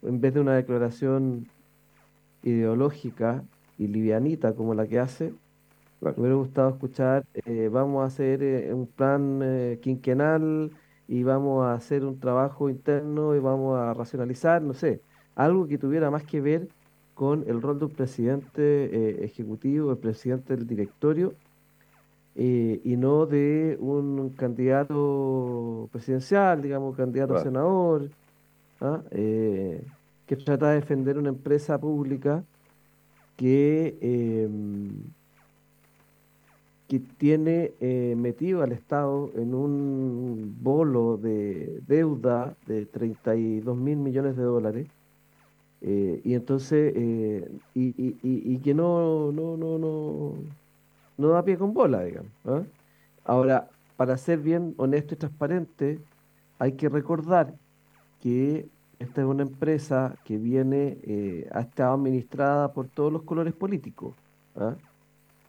[0.00, 1.46] en vez de una declaración
[2.42, 3.44] ideológica
[3.78, 5.34] y livianita como la que hace,
[6.00, 10.70] me hubiera gustado escuchar, eh, vamos a hacer eh, un plan eh, quinquenal
[11.06, 15.02] y vamos a hacer un trabajo interno y vamos a racionalizar, no sé,
[15.36, 16.68] algo que tuviera más que ver
[17.14, 21.34] con el rol de un presidente ejecutivo, el presidente del directorio,
[22.34, 28.08] eh, y no de un candidato presidencial, digamos, candidato a senador,
[28.80, 29.02] ¿ah?
[29.10, 29.84] eh,
[30.26, 32.42] que trata de defender una empresa pública
[33.36, 34.90] que, em,
[36.88, 44.36] que tiene eh, metido al Estado en un bolo de deuda de 32 mil millones
[44.36, 44.88] de dólares.
[45.82, 46.94] y entonces,
[47.74, 50.34] y, y, y, y que no, no, no, no,
[51.16, 52.32] no da pie con bola, digamos.
[52.44, 52.62] ¿ah?
[53.24, 56.00] Ahora, para ser bien honesto y transparente,
[56.58, 57.54] hay que recordar
[58.20, 63.52] que esta es una empresa que viene, eh, ha estado administrada por todos los colores
[63.52, 64.14] políticos.
[64.56, 64.76] ¿ah?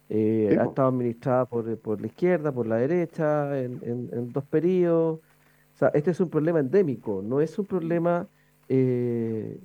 [0.10, 5.19] Eh, ha estado administrada por, por, la izquierda, por la derecha, en, en, dos periodos.
[5.19, 8.28] O sea, este es un problema endémico, no es un problema
[8.69, 9.58] eh,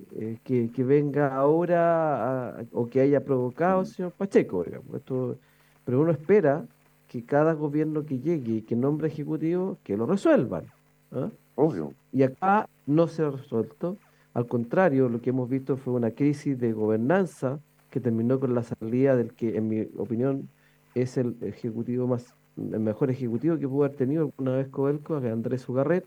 [0.43, 4.63] que, que, venga ahora o que haya provocado el señor Pacheco.
[4.63, 4.95] Digamos.
[4.95, 5.37] Esto
[5.89, 6.67] pero uno espera
[7.07, 10.65] que cada gobierno que llegue y que nombre ejecutivo, que lo resuelvan.
[11.11, 11.31] ¿ah?
[11.55, 11.95] Obvio.
[12.13, 13.97] Y acá no se ha resuelto.
[14.35, 18.61] Al contrario, lo que hemos visto fue una crisis de gobernanza que terminó con la
[18.61, 20.47] salida del que, en mi opinión,
[20.93, 25.29] es el ejecutivo más, el mejor ejecutivo que pudo haber tenido alguna vez Coelco, que
[25.31, 26.05] Andrés Ugarret,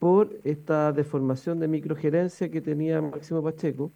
[0.00, 3.92] por esta deformación de microgerencia que tenía Máximo Pacheco,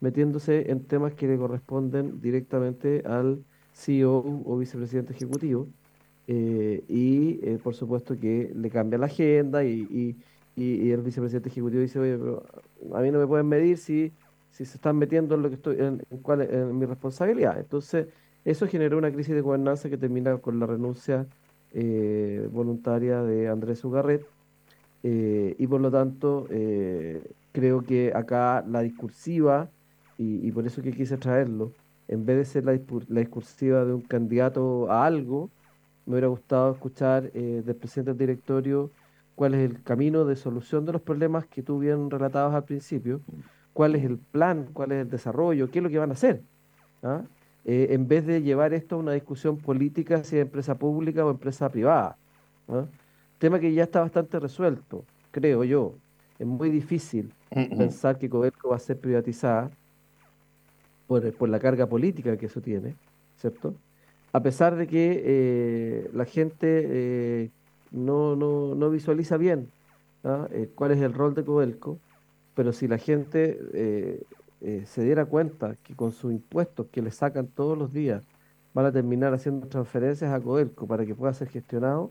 [0.00, 5.68] metiéndose en temas que le corresponden directamente al CEO o vicepresidente ejecutivo,
[6.26, 10.16] eh, y eh, por supuesto que le cambia la agenda y,
[10.56, 12.44] el vicepresidente ejecutivo dice, oye, pero
[12.94, 14.12] a mí no me pueden medir si,
[14.52, 17.58] si se están metiendo en lo que estoy, en, cuál, en mi responsabilidad.
[17.58, 18.06] Entonces,
[18.44, 21.26] eso generó una crisis de gobernanza que termina con la renuncia
[21.72, 24.24] eh, voluntaria de Andrés Ugarret,
[25.02, 26.46] y por lo tanto,
[27.52, 29.68] creo que acá la discursiva,
[30.16, 31.72] y, y por eso que quise traerlo,
[32.08, 32.72] en vez de ser la,
[33.20, 35.50] discursiva de un candidato a algo,
[36.06, 38.90] me hubiera gustado escuchar eh, del presidente del directorio
[39.34, 43.20] cuál es el camino de solución de los problemas que tú bien relatados al principio,
[43.72, 46.42] cuál es el plan, cuál es el desarrollo, qué es lo que van a hacer.
[47.02, 47.22] ¿ah?
[47.64, 51.30] Eh, en vez de llevar esto a una discusión política si es empresa pública o
[51.30, 52.16] empresa privada.
[52.68, 52.84] ¿ah?
[53.38, 55.94] Tema que ya está bastante resuelto, creo yo.
[56.38, 59.70] Es muy difícil pensar que Codelco va a ser privatizada
[61.06, 62.94] por, la carga política que eso tiene,
[63.36, 63.74] ¿cierto?
[64.32, 67.50] A pesar de que eh, la gente eh,
[67.92, 69.68] no, no, no, visualiza bien
[70.24, 70.48] ¿ah?
[70.50, 71.98] eh, cuál es el rol de Codelco,
[72.54, 74.24] pero si la gente
[74.86, 78.24] se diera cuenta que con sus impuestos que le sacan todos los días
[78.72, 82.10] van a terminar haciendo transferencias a Codelco para que pueda ser gestionado,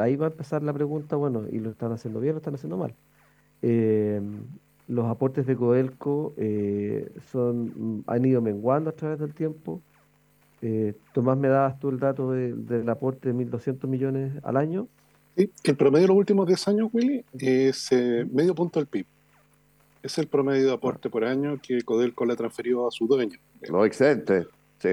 [0.00, 2.54] ahí va a empezar la pregunta, bueno, ¿y lo están haciendo bien o lo están
[2.54, 2.94] haciendo mal?
[4.90, 9.80] Los aportes de Codelco eh, son, han ido menguando a través del tiempo.
[10.62, 14.88] Eh, Tomás, ¿me dabas tú el dato del aporte de 1.200 millones al año?
[15.36, 19.06] Sí, el promedio de los últimos 10 años, Willy, es eh, medio punto del PIB.
[20.02, 23.38] Es el promedio de aporte por año que Codelco le ha transferido a su dueño.
[23.68, 24.48] Lo excedente,
[24.80, 24.90] sí.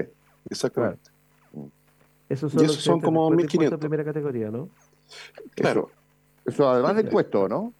[0.48, 1.10] Exactamente.
[2.28, 3.78] Esos son, son como 1.500.
[3.78, 4.68] primera categoría, ¿no?
[5.56, 5.90] Claro.
[6.46, 7.72] Eso, además de impuesto, ¿no?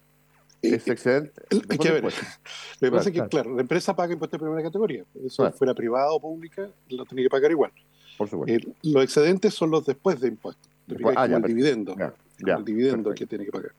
[0.62, 1.42] Es excedente.
[1.68, 2.04] Hay que ver.
[2.04, 5.04] Lo que pasa es que, claro, la empresa paga impuestos de primera categoría.
[5.24, 7.70] Eso fuera privada o pública, lo tiene que pagar igual.
[8.16, 8.70] Por supuesto.
[8.82, 10.68] los excedentes son los después de impuestos.
[11.16, 11.94] Ah, el dividendo.
[12.38, 13.72] el dividendo que tiene que pagar.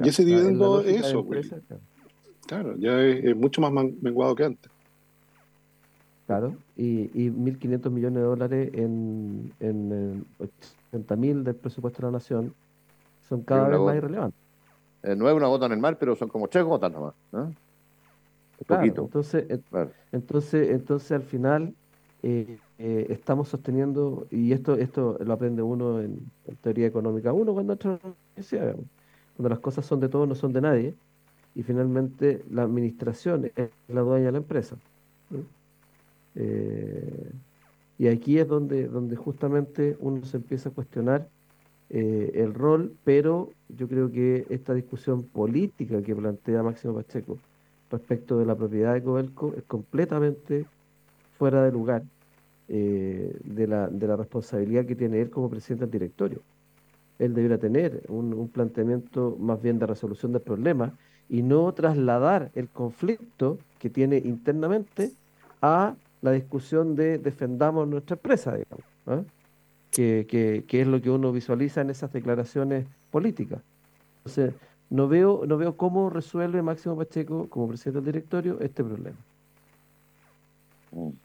[0.00, 1.26] Y ese dividendo es eso,
[2.46, 4.70] Claro, ya es, mucho más menguado que antes.
[6.26, 10.24] Claro, y, y 1.500 millones de dólares en, en,
[10.92, 12.54] 80.000 del presupuesto de la nación
[13.28, 14.45] son cada vez más irrelevantes.
[15.02, 17.14] Eh, no es una gota en el mar, pero son como tres gotas nomás.
[18.68, 19.46] entonces,
[20.12, 21.74] entonces, entonces al final
[22.22, 26.18] eh, eh, estamos sosteniendo, y esto, esto lo aprende uno en,
[26.60, 28.76] teoría económica, uno cuando entra a la universidad,
[29.36, 30.94] cuando las cosas son de todos, no son de nadie,
[31.54, 34.76] y finalmente la administración es la dueña de la empresa.
[36.34, 37.32] Eh,
[37.98, 41.28] y aquí es donde, donde justamente uno se empieza a cuestionar
[41.90, 47.38] eh, el rol, pero yo creo que esta discusión política que plantea Máximo Pacheco
[47.90, 50.66] respecto de la propiedad de Coelco es completamente
[51.38, 52.02] fuera de lugar
[52.68, 56.40] eh, de, la, de la responsabilidad que tiene él como presidente del directorio.
[57.18, 60.92] Él debería tener un, un planteamiento más bien de resolución del problema
[61.28, 65.12] y no trasladar el conflicto que tiene internamente
[65.62, 69.22] a la discusión de defendamos nuestra empresa, digamos, ¿ah?
[69.96, 73.62] Que, que, es lo que uno visualiza en esas declaraciones políticas.
[74.18, 74.54] Entonces,
[74.90, 79.16] no veo, no veo cómo resuelve Máximo Pacheco, como presidente del directorio, este problema.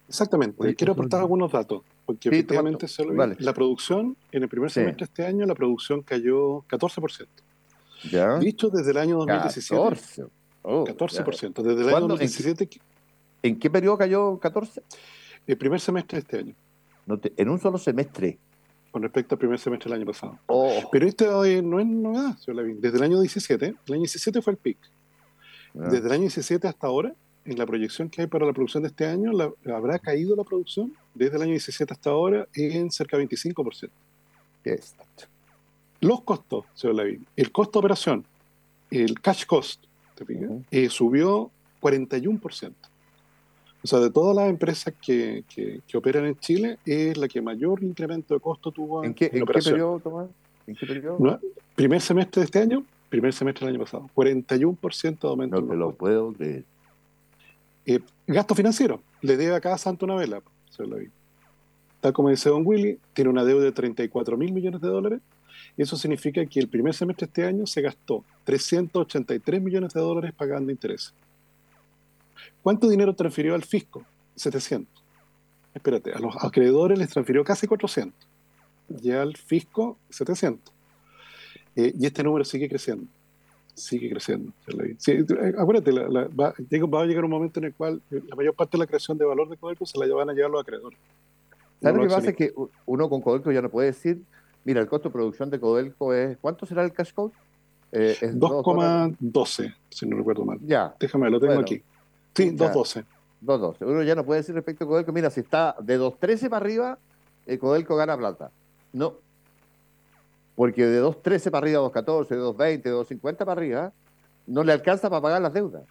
[0.08, 2.88] Exactamente, quiero aportar algunos datos, porque efectivamente
[3.40, 7.28] la producción, en el primer semestre de este año, la producción cayó 14%.
[8.10, 8.38] ¿Ya?
[8.40, 9.80] Dicho desde el año 2017.
[9.84, 10.30] 14%.
[10.64, 11.62] 14%.
[11.62, 12.70] Desde el año 2017.
[13.44, 14.82] ¿En qué periodo cayó 14?
[15.46, 16.56] El primer semestre de este año.
[17.38, 18.40] en un solo semestre.
[18.92, 20.38] Con respecto al primer semestre del año pasado.
[20.48, 20.82] Oh.
[20.92, 24.54] Pero esto eh, no es novedad, señor Desde el año 17, el año 17 fue
[24.54, 24.78] el pic.
[25.76, 25.88] Ah.
[25.90, 27.14] Desde el año 17 hasta ahora,
[27.46, 29.32] en la proyección que hay para la producción de este año,
[29.74, 33.90] habrá caído la producción desde el año 17 hasta ahora en cerca de 25%.
[34.64, 35.26] Exacto.
[36.02, 38.26] Los costos, señor Lavín, el costo de operación,
[38.90, 39.84] el cash cost,
[40.16, 40.26] ¿te
[40.72, 42.74] eh, subió 41%.
[43.84, 47.84] O sea, de todas las empresas que, que, operan en Chile, es la que mayor
[47.84, 50.30] incremento de costo tuvo en, qué, en, qué periodo, Tomás?
[50.68, 51.40] ¿En qué periodo?
[51.76, 54.10] primer semestre de este año, primer semestre del año pasado.
[54.16, 55.62] 41% de aumento.
[55.62, 56.64] No te lo puedo creer.
[57.88, 59.02] Eh, gasto financiero.
[59.22, 60.42] Le debe a cada santo una vela,
[62.00, 65.22] Tal como dice Don Willy, tiene una deuda de 34 mil millones de dólares.
[65.78, 70.00] Y eso significa que el primer semestre de este año se gastó 383 millones de
[70.00, 71.14] dólares pagando intereses.
[72.62, 74.04] ¿Cuánto dinero transfirió al fisco?
[74.36, 75.02] 700.
[75.74, 78.14] Espérate, a los acreedores les transfirió casi 400.
[79.02, 80.74] Y al fisco, 700.
[81.76, 83.06] Eh, y este número sigue creciendo.
[83.74, 84.52] Sigue creciendo.
[84.68, 86.54] Eh, acuérdate, va,
[87.02, 89.26] a llegar un momento en el cual eh, la mayor parte de la creación de
[89.26, 91.00] valor de Codelco se la van a llevar los acreedores.
[91.82, 92.30] ¿Sabes lo que pasa?
[92.32, 92.54] Es que
[92.86, 94.22] uno con Codelco ya no puede decir,
[94.66, 97.34] mira, el costo de producción de Codelco es, ¿cuánto será el cash code?
[97.92, 100.60] 2,12, si no recuerdo mal.
[100.62, 100.96] Ya.
[101.00, 101.82] Déjame, lo tengo aquí.
[102.36, 103.06] Sí, 2.12.
[103.44, 103.76] 2.12.
[103.82, 106.98] Uno ya no puede decir respecto a Codelco, mira, si está de 2.13 para arriba,
[107.46, 108.52] el Codelco gana plata.
[108.94, 109.16] No.
[110.56, 113.92] Porque de 2.13 para arriba, 2.14, de 2.20, de 2.50 para arriba,
[114.48, 115.84] no le alcanza para pagar las deudas.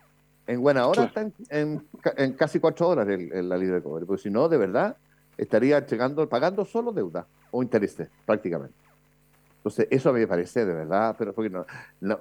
[0.46, 1.86] En buena hora está en,
[2.36, 4.06] casi 4 horas el, la libre de Codelco.
[4.06, 4.96] Porque si no, de verdad,
[5.36, 8.74] estaría llegando, pagando solo deuda o intereses, prácticamente.
[9.58, 11.66] Entonces, eso a mí me parece de verdad, pero porque no,
[12.00, 12.18] no.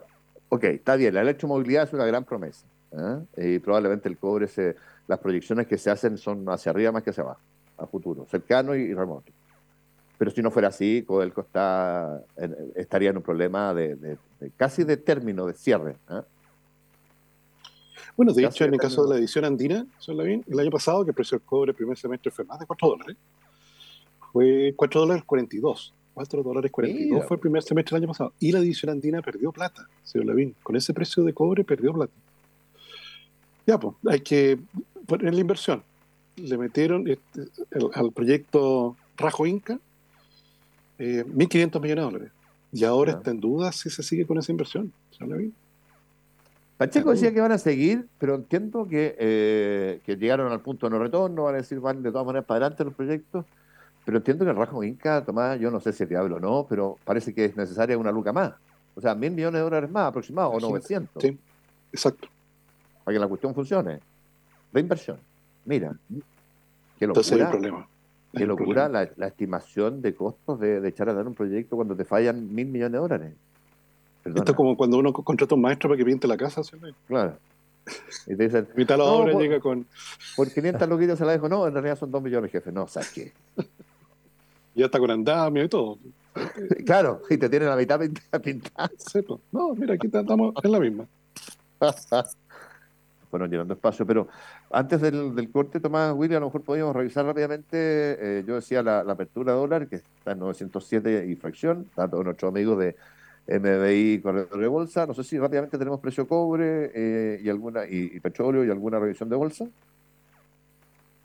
[0.50, 2.66] Ok, está bien, la electromovilidad es una gran promesa.
[2.92, 3.56] ¿Eh?
[3.56, 4.76] Y probablemente el cobre, se,
[5.08, 7.42] las proyecciones que se hacen son hacia arriba más que hacia abajo,
[7.78, 9.32] a futuro, cercano y, remoto.
[10.18, 12.22] Pero si no fuera así, Codelco está,
[12.76, 14.18] estaría en un problema de,
[14.58, 15.96] casi de término, de cierre.
[16.10, 16.22] ¿eh?
[18.18, 21.16] Bueno, de hecho, en el caso de la edición andina, el año pasado, que el
[21.16, 23.16] precio del cobre el primer semestre fue más de 4 dólares,
[24.34, 25.94] fue 4 dólares 42.
[26.14, 28.34] 4 dólares 42 fue el primer semestre del año pasado.
[28.40, 30.54] Y la edición andina perdió plata, señor Lavín.
[30.62, 32.12] Con ese precio de cobre perdió plata.
[33.66, 34.60] Ya, pues, hay que
[35.06, 35.84] poner la inversión.
[36.36, 37.48] Le metieron este,
[37.94, 39.80] al proyecto Rajo Inca
[41.00, 42.32] eh, 1.500 millones de dólares.
[42.72, 44.94] Y ahora está en duda si se sigue con esa inversión.
[46.78, 50.92] Pacheco decía que van a seguir, pero entiendo que, eh, que llegaron al punto de
[50.92, 53.46] no retorno, van a decir van de todas maneras para adelante los proyectos,
[54.06, 56.66] pero entiendo que el Rajo Inca, Tomás, yo no sé si es viable o no,
[56.70, 58.54] pero parece que es necesaria una luca más.
[58.96, 61.22] O sea, mil millones de dólares más aproximados, o 900.
[61.22, 61.38] Sí,
[61.92, 62.30] exacto.
[63.10, 64.02] Para que la cuestión funcione.
[64.72, 65.18] De inversión.
[65.66, 65.96] Mira,
[67.00, 67.22] qué locura.
[67.22, 67.88] Entonces hay un problema.
[68.32, 72.54] Qué locura la, estimación de costos de, echar a dar un proyecto cuando te fallan
[72.54, 73.34] mil millones de dólares.
[74.26, 76.78] Esto es como cuando uno contrata a un maestro para que pinte la casa, ¿sí?
[77.08, 77.36] Claro.
[78.28, 79.88] Y te dicen, mitad la obra llega con.
[80.36, 82.72] Por 500 loquitos se la dejo, no, en realidad son 2 millones, jefe.
[82.72, 83.34] No, ¿sabes qué?
[84.76, 85.98] ya está con andamio y todo.
[86.86, 88.00] Claro, y te tiene la mitad
[88.44, 88.92] pintada.
[89.52, 91.08] no, mira, aquí estamos en la misma.
[93.32, 94.28] Bueno, llenando espacio, pero
[94.72, 97.78] antes del, corte, Tomás William, a lo mejor podríamos revisar rápidamente,
[98.40, 102.80] eh, yo decía la, apertura dólar, que está en 907 y fracción, tanto nuestros amigos
[102.80, 102.96] de
[103.48, 105.06] MBI Corredor de Bolsa.
[105.06, 109.30] No sé si rápidamente tenemos precio cobre eh, y alguna y, petróleo y alguna revisión
[109.30, 109.68] de bolsa.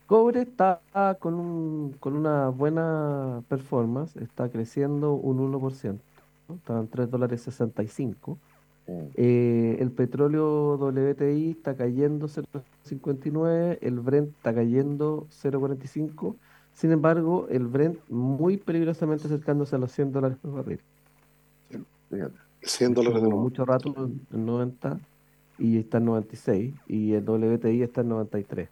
[0.06, 0.80] Cobre está
[1.18, 5.98] con, un, con una buena performance, está creciendo un 1%,
[6.56, 8.38] está en 3 dólares 65.
[8.86, 9.06] Mm.
[9.14, 16.36] Eh, el petróleo WTI está cayendo 0,59, el Brent está cayendo 0,45.
[16.74, 20.80] Sin embargo, el Brent muy peligrosamente acercándose a los 100 dólares por barril.
[22.62, 23.42] 100 dólares de nuevo.
[23.42, 24.98] Mucho rato en 90
[25.58, 28.68] y está en 96 y el WTI está en 93.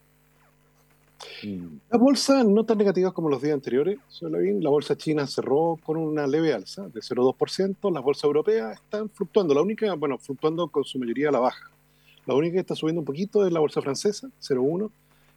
[1.90, 6.26] La bolsa no tan negativas como los días anteriores, la bolsa china cerró con una
[6.26, 10.98] leve alza de 0,2%, las bolsas europeas están fluctuando, la única, bueno, fluctuando con su
[10.98, 11.70] mayoría a la baja.
[12.26, 14.90] La única que está subiendo un poquito es la bolsa francesa, 0,1,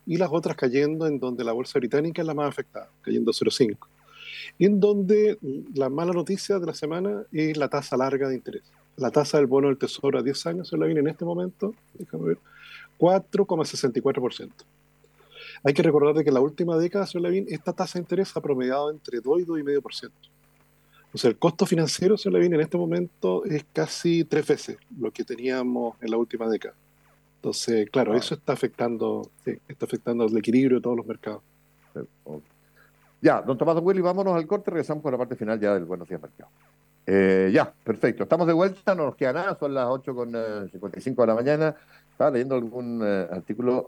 [0.08, 3.78] y las otras cayendo en donde la bolsa británica es la más afectada, cayendo 0,5
[4.60, 5.38] en donde
[5.74, 8.64] la mala noticia de la semana es la tasa larga de interés.
[8.98, 12.28] La tasa del bono del tesoro a 10 años se la en este momento, déjame
[12.30, 12.38] ver,
[12.98, 14.52] 4,64%.
[15.64, 18.36] Hay que recordar de que en la última década, señor Lavín, esta tasa de interés
[18.36, 20.12] ha promediado entre 2 y 2,5%.
[21.14, 25.12] O sea, el costo financiero, señor Lavín, en este momento es casi tres veces lo
[25.12, 26.76] que teníamos en la última década.
[27.38, 29.30] Entonces, claro, eso está afectando,
[29.68, 31.42] está afectando el equilibrio de todos los mercados.
[33.22, 36.08] Ya, don Tomás Willy, vámonos al corte, regresamos con la parte final ya del Buenos
[36.08, 36.50] Días Mercado.
[37.08, 38.24] Eh, ya, perfecto.
[38.24, 40.32] Estamos de vuelta, no nos queda nada, son las 8 con
[40.72, 41.76] 55 eh, de la mañana.
[42.12, 43.88] Estaba leyendo algún eh, artículo.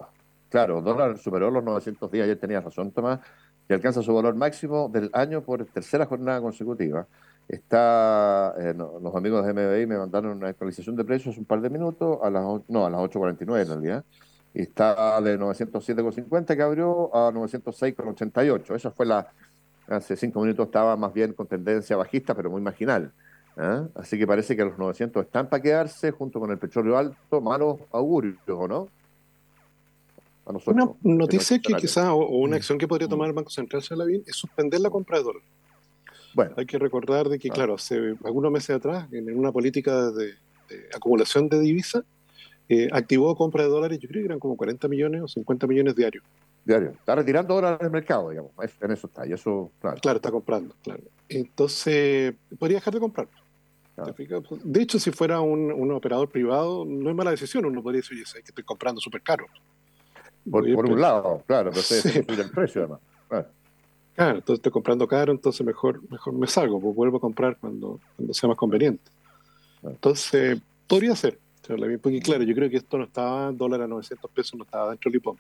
[0.50, 3.20] Claro, dólar superó los 900 días, ayer tenías razón, Tomás,
[3.68, 7.06] y alcanza su valor máximo del año por tercera jornada consecutiva.
[7.48, 12.20] Está, los amigos de MBI me mandaron una actualización de precios un par de minutos,
[12.22, 14.06] a las, no, a las 8.49 en realidad
[14.62, 18.76] está de 907,50 que abrió a 906,88.
[18.76, 19.28] Esa fue la,
[19.88, 23.12] hace cinco minutos estaba más bien con tendencia bajista, pero muy marginal.
[23.58, 23.88] ¿eh?
[23.96, 27.78] Así que parece que los 900 están para quedarse junto con el petróleo alto, malos
[27.92, 28.90] augurios, ¿o no?
[30.66, 34.36] Una noticia que quizá, o, una acción que podría tomar el Banco Central, Salavín, es
[34.36, 35.44] suspender la compra de dólar.
[36.34, 36.54] Bueno.
[36.58, 40.26] Hay que recordar de que, claro, hace algunos meses atrás, en una política de,
[40.70, 42.04] de acumulación de divisas,
[42.70, 45.96] eh, activó compra de dólares, yo creo que eran como 40 millones o 50 millones
[45.96, 46.24] diarios.
[46.66, 46.90] Diario.
[46.90, 48.52] Está retirando dólares del mercado, digamos.
[48.82, 49.26] En eso está.
[49.26, 49.98] Y eso, claro.
[50.02, 51.02] Claro, está comprando, claro.
[51.30, 53.30] Entonces, podría dejar de comprar.
[54.64, 57.66] De hecho, si fuera un, operador privado, no es mala decisión.
[57.66, 59.46] Uno podría decir, oye, que estoy comprando súper caro.
[60.50, 62.10] Por, un lado, claro, pero sí.
[62.28, 63.00] el precio además.
[64.16, 64.38] Claro.
[64.38, 68.34] entonces estoy comprando caro, entonces mejor, mejor me salgo, pues vuelvo a comprar cuando, cuando
[68.34, 69.12] sea más conveniente.
[69.84, 71.38] Entonces, podría ser.
[72.02, 74.90] Porque claro, yo creo que esto no estaba en dólar a 900 pesos, no estaba
[74.90, 75.36] dentro del IPOM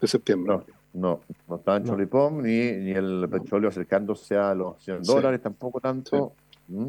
[0.00, 0.58] de septiembre.
[0.94, 5.42] No, no, estaba en el IPOM, ni, ni el petróleo acercándose a los 100 dólares,
[5.42, 6.32] tampoco tanto.
[6.68, 6.88] ¿Mm?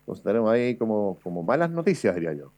[0.00, 2.50] Entonces tenemos ahí como, como malas noticias, diría yo.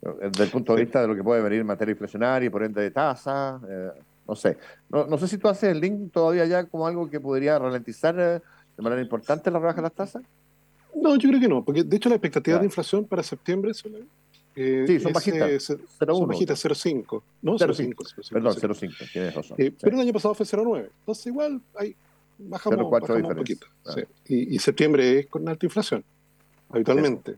[0.00, 2.62] Desde el punto de vista de lo que puede venir en materia inflacionaria y por
[2.62, 3.90] ende de tasa, eh,
[4.28, 4.56] no sé.
[4.88, 8.14] No, no, sé si tú haces el link todavía ya como algo que podría ralentizar
[8.18, 8.40] eh,
[8.76, 10.22] de manera importante la rebaja de las tasas.
[10.94, 13.72] No, yo creo que no, porque de hecho la expectativa de inflación para septiembre
[14.58, 15.62] eh, sí, son bajitas.
[15.62, 17.22] son bajitas, 0,5.
[17.42, 18.30] No, 0,5.
[18.30, 19.56] Perdón, 0,5, tienes razón.
[19.60, 20.88] Eh, pero el año pasado fue 0,9.
[21.00, 21.94] Entonces, igual, ahí
[22.38, 23.66] bajamos, bajamos un poquito.
[23.84, 23.92] Ah.
[23.94, 24.02] Sí.
[24.28, 26.02] Y, y, septiembre es con alta inflación,
[26.70, 27.36] habitualmente.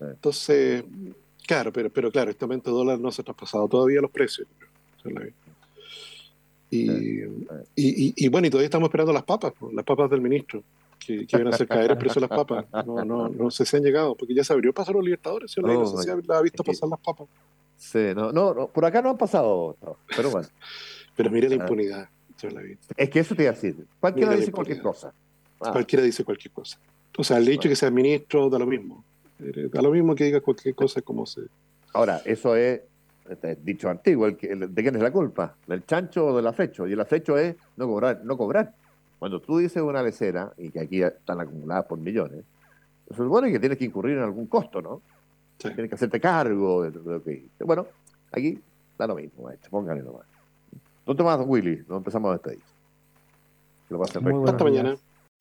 [0.00, 0.84] Entonces,
[1.46, 4.46] claro, pero, pero claro, este aumento de dólar no se ha traspasado todavía los precios.
[6.70, 7.26] Y, y,
[7.76, 10.62] y, bueno, y todavía estamos esperando las papas, las papas del ministro
[10.98, 12.66] que, que, iban a hacer caer el precio de las papas.
[12.86, 15.60] No, no, no sé si han llegado, porque ya se abrió pasar los Libertadores, ¿sí?
[15.60, 17.28] no, sé si ha visto pasar las papas.
[17.76, 19.76] Sí, no, no, por acá no han pasado,
[20.16, 20.48] pero bueno.
[21.16, 21.58] pero mire la ah.
[21.58, 22.08] impunidad,
[22.96, 23.76] Es que eso te iba a decir.
[24.00, 25.12] Cualquiera dice cualquier cosa.
[25.60, 25.72] Ah.
[25.72, 26.78] Cualquiera dice cualquier cosa.
[27.16, 29.04] O sea, el hecho que sea ministro da lo mismo.
[29.72, 31.42] Da lo mismo que diga cualquier cosa como se.
[31.92, 32.80] Ahora, eso es
[33.28, 35.54] este dicho antiguo, el, ¿de quién es la culpa?
[35.66, 36.86] ¿Del chancho o del afecho?
[36.86, 38.74] Y el afecho es no cobrar, no cobrar.
[39.18, 42.44] Cuando tú dices una lecera, y que aquí están acumuladas por millones,
[43.08, 45.00] se supone que tienes que incurrir en algún costo, ¿no?
[45.56, 47.86] Tienes que hacerte cargo de, lo que Bueno,
[48.32, 48.60] aquí
[48.98, 50.26] da lo mismo, maestro, pónganle nomás.
[51.06, 52.60] No te más, Willy, no empezamos a despedir.
[53.88, 54.96] Lo vas a hacer Hasta mañana.